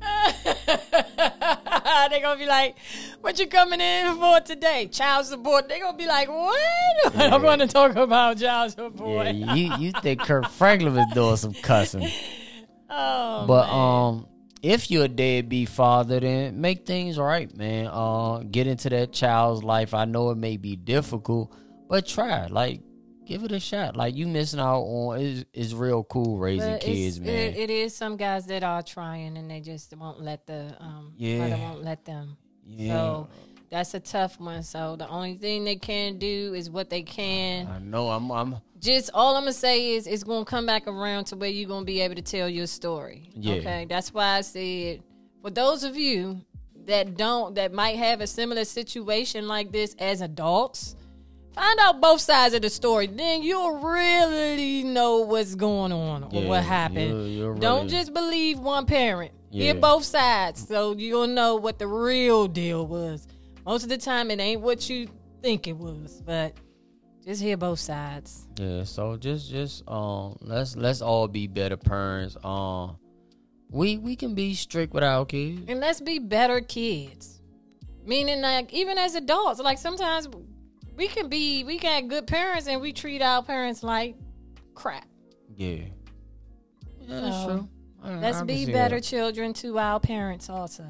[2.10, 2.76] they gonna be like,
[3.20, 4.88] "What you coming in for today?
[4.90, 7.14] Child support?" They gonna be like, "What?
[7.16, 11.52] I'm gonna talk about child support." Yeah, you you think Kirk Franklin was doing some
[11.54, 12.08] cussing?
[12.90, 14.26] Oh, But um,
[14.62, 17.88] if you're a deadbeat father, then make things right, man.
[17.92, 19.92] Uh, get into that child's life.
[19.92, 21.52] I know it may be difficult,
[21.88, 22.46] but try.
[22.46, 22.80] Like,
[23.28, 23.94] give it a shot.
[23.96, 27.28] Like you missing out on is is real cool raising But kids, man.
[27.30, 31.12] It, it is some guys that are trying and they just won't let the um
[31.16, 31.38] Yeah.
[31.38, 32.36] mother won't let them.
[32.66, 33.28] yeah, So
[33.70, 34.62] that's a tough one.
[34.62, 37.66] So the only thing they can do is what they can.
[37.68, 38.08] I know.
[38.10, 41.50] I'm I'm Just all I'm gonna say is it's gonna come back around to where
[41.50, 43.30] you're gonna be able to tell your story.
[43.34, 43.54] Yeah.
[43.56, 43.86] Okay.
[43.88, 45.02] That's why I said
[45.42, 46.40] for those of you
[46.86, 50.96] that don't that might have a similar situation like this as adults,
[51.58, 53.06] find out both sides of the story.
[53.06, 57.10] Then you'll really know what's going on or Yeah, what happened.
[57.10, 59.32] you'll- you'll Don't just believe one parent.
[59.50, 59.64] Yeah.
[59.72, 63.26] Hear both sides so you'll know what the real deal was.
[63.66, 65.08] Most of the time it ain't what you
[65.42, 66.54] think it was, but
[67.24, 68.46] just hear both sides.
[68.58, 68.84] yeah.
[68.84, 72.36] So just just um, let's let's all be better parents.
[72.44, 72.96] Um,
[73.70, 75.62] we we can be strict with our kids.
[75.68, 77.40] And let's be better kids.
[78.04, 80.28] Meaning like even as adults, like sometimes
[80.98, 84.16] we can be we got good parents and we treat our parents like
[84.74, 85.06] crap.
[85.56, 85.84] Yeah.
[87.00, 87.68] Yeah, that's So, true.
[88.02, 89.04] I- I Let's can be better that.
[89.04, 90.84] children to our parents also.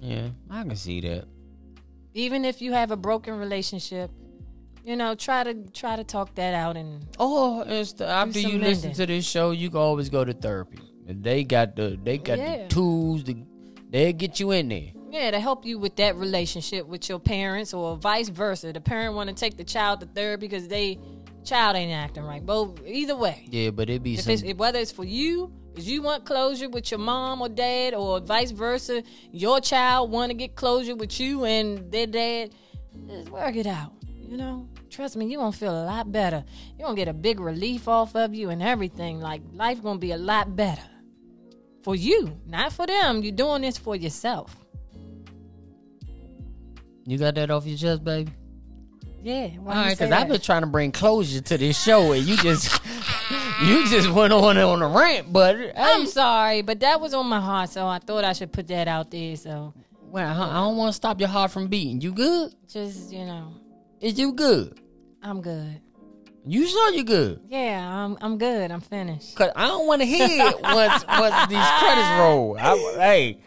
[0.00, 1.24] Yeah, I can see that.
[2.14, 4.10] Even if you have a broken relationship,
[4.84, 8.50] you know, try to try to talk that out and Oh, it's the, after some
[8.52, 8.94] you listen mending.
[8.94, 10.78] to this show, you can always go to therapy.
[11.06, 12.62] They got the they got Yeah.
[12.62, 13.22] the tools.
[13.24, 13.34] To,
[13.90, 14.92] they get you in there.
[15.10, 18.72] Yeah, to help you with that relationship with your parents, or vice versa.
[18.72, 20.98] The parent want to take the child to therapy because they
[21.44, 22.44] child ain't acting right.
[22.44, 23.46] Both either way.
[23.50, 24.32] Yeah, but it be some.
[24.32, 27.94] it's, if, whether it's for you, because you want closure with your mom or dad,
[27.94, 29.02] or vice versa,
[29.32, 32.50] your child want to get closure with you and their dad,
[33.08, 33.92] just work it out.
[34.04, 36.44] You know, trust me, you gonna feel a lot better.
[36.76, 39.20] You gonna get a big relief off of you and everything.
[39.20, 40.82] Like life gonna be a lot better
[41.82, 43.22] for you, not for them.
[43.22, 44.54] You're doing this for yourself.
[47.08, 48.30] You got that off your chest, baby.
[49.22, 49.48] Yeah.
[49.66, 52.80] All you because I've been trying to bring closure to this show, and you just
[53.62, 55.32] you just went on on a rant.
[55.32, 58.52] But I'm hey, sorry, but that was on my heart, so I thought I should
[58.52, 59.36] put that out there.
[59.36, 62.02] So well, I I don't want to stop your heart from beating.
[62.02, 62.52] You good?
[62.68, 63.54] just you know,
[64.02, 64.78] Is you good?
[65.22, 65.80] I'm good.
[66.44, 67.40] You sure you good?
[67.48, 68.70] Yeah, I'm I'm good.
[68.70, 69.34] I'm finished.
[69.34, 72.58] Cause I don't want to hear it once once these credits roll.
[72.58, 73.38] I, hey,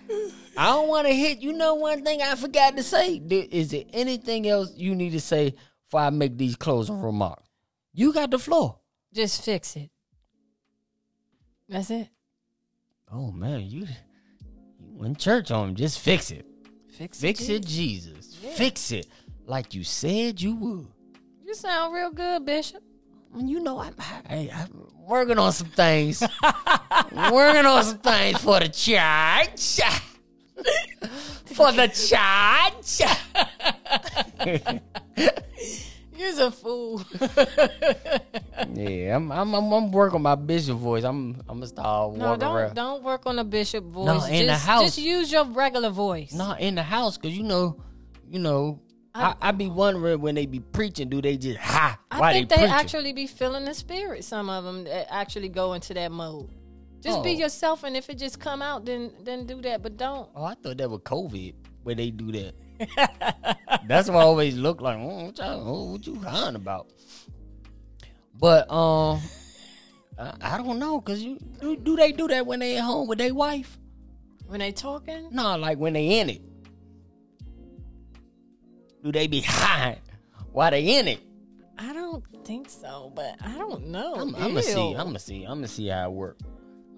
[0.58, 1.39] I don't want to hit.
[1.39, 3.16] You know, one thing I forgot to say.
[3.16, 7.49] Is there anything else you need to say before I make these closing remarks?
[7.93, 8.80] You got the floor.
[9.14, 9.89] Just fix it.
[11.68, 12.10] That's it.
[13.12, 13.88] Oh man, you
[14.80, 15.76] you went church on him.
[15.76, 16.45] Just fix it.
[16.89, 18.36] Fix, Fix it, Jesus.
[18.36, 19.08] Fix it
[19.45, 20.88] like you said you would.
[21.45, 22.84] You sound real good, Bishop.
[23.36, 23.95] You know, I'm,
[24.28, 26.22] hey, I'm working on some things.
[27.12, 29.80] working on some things for the church.
[31.54, 33.02] for the church.
[36.18, 37.04] You're a fool.
[38.74, 41.04] yeah, I'm, I'm, I'm, I'm working on my bishop voice.
[41.04, 42.76] I'm, I'm gonna start no, walking don't around.
[42.76, 44.06] don't work on the bishop voice.
[44.06, 44.84] No, in the just, house.
[44.84, 46.34] Just use your regular voice.
[46.34, 47.82] Not in the house, cause you know,
[48.30, 48.80] you know,
[49.16, 51.99] I, I, be wondering when they be preaching, do they just ha?
[52.12, 54.24] I think they, they, actually be feeling the spirit.
[54.24, 56.49] Some of them that actually go into that mode.
[57.02, 57.39] Just be Oh.
[57.39, 59.82] yourself, and if it just come out, then then do that.
[59.82, 60.30] But don't.
[60.36, 62.54] Oh, I thought that was COVID where they do that.
[63.88, 64.97] That's what I always look like.
[64.99, 66.88] Oh, what, y'all, oh, what you crying about?
[68.39, 69.20] But um,
[70.18, 73.08] I, I don't know, cause you do, do they do that when they at home
[73.08, 73.78] with their wife?
[74.47, 76.41] When they talking, No, like when they in it.
[79.04, 79.99] Do they be high
[80.52, 81.20] while they in it?
[81.78, 83.12] I don't think so.
[83.16, 84.14] But I don't know.
[84.16, 84.93] I'm, I'm gonna see.
[84.95, 85.43] I'm gonna see.
[85.43, 86.38] I'm gonna see how it work.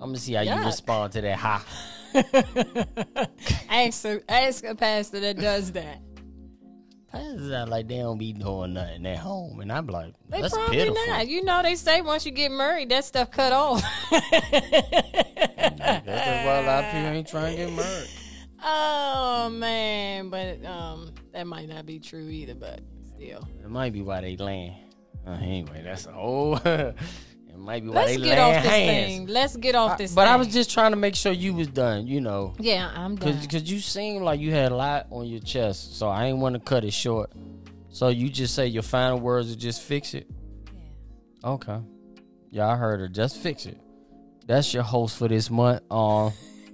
[0.03, 0.57] I'm gonna see how Yuck.
[0.59, 1.61] you respond to that high.
[3.69, 6.01] ask a, ask a pastor that does that.
[7.09, 10.53] Pastors act like they don't be doing nothing at home, and I'm like, They that's
[10.53, 11.07] probably pitiful.
[11.07, 11.25] not.
[11.29, 13.81] You know, they say once you get married, that stuff cut off.
[14.11, 14.25] That's
[16.09, 18.09] why a lot of people ain't trying to get married.
[18.63, 22.55] oh man, but um, that might not be true either.
[22.55, 22.81] But
[23.15, 24.75] still, It might be why they land.
[25.25, 26.55] Uh, anyway, that's oh.
[26.65, 26.95] it
[27.63, 29.07] might be why let's they get off this hands.
[29.07, 29.27] thing.
[29.27, 30.13] Let's get off this.
[30.13, 32.07] but I was just trying to make sure you was done.
[32.07, 33.39] You know, yeah, I'm done.
[33.41, 36.55] because you seem like you had a lot on your chest, so I ain't want
[36.55, 37.31] to cut it short.
[37.89, 40.27] So you just say your final words to just fix it.
[41.43, 41.79] Okay.
[42.51, 43.07] Yeah, I heard her.
[43.07, 43.77] Just fix it.
[44.45, 45.81] That's your host for this month.
[45.91, 46.33] Um,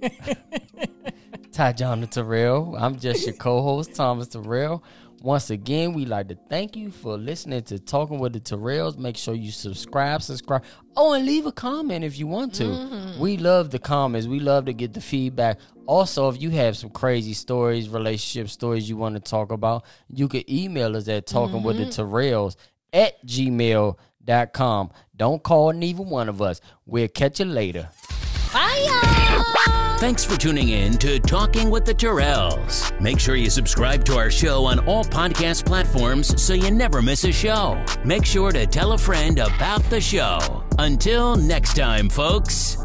[1.52, 2.76] Tajana Terrell.
[2.76, 4.82] I'm just your co-host, Thomas Terrell.
[5.22, 8.96] Once again, we like to thank you for listening to Talking with the Terrells.
[8.96, 10.64] Make sure you subscribe, subscribe.
[10.96, 12.64] Oh, and leave a comment if you want to.
[12.64, 13.20] Mm-hmm.
[13.20, 14.26] We love the comments.
[14.26, 15.58] We love to get the feedback.
[15.84, 20.26] Also, if you have some crazy stories, relationship stories you want to talk about, you
[20.26, 22.00] can email us at talking with the mm-hmm.
[22.00, 22.56] Terrells
[22.94, 24.90] at gmail.com.
[25.14, 26.62] Don't call neither one of us.
[26.86, 27.90] We'll catch you later.
[28.54, 29.89] Bye, y'all.
[30.00, 32.98] Thanks for tuning in to Talking with the Terrells.
[33.02, 37.24] Make sure you subscribe to our show on all podcast platforms so you never miss
[37.24, 37.84] a show.
[38.02, 40.64] Make sure to tell a friend about the show.
[40.78, 42.78] Until next time, folks.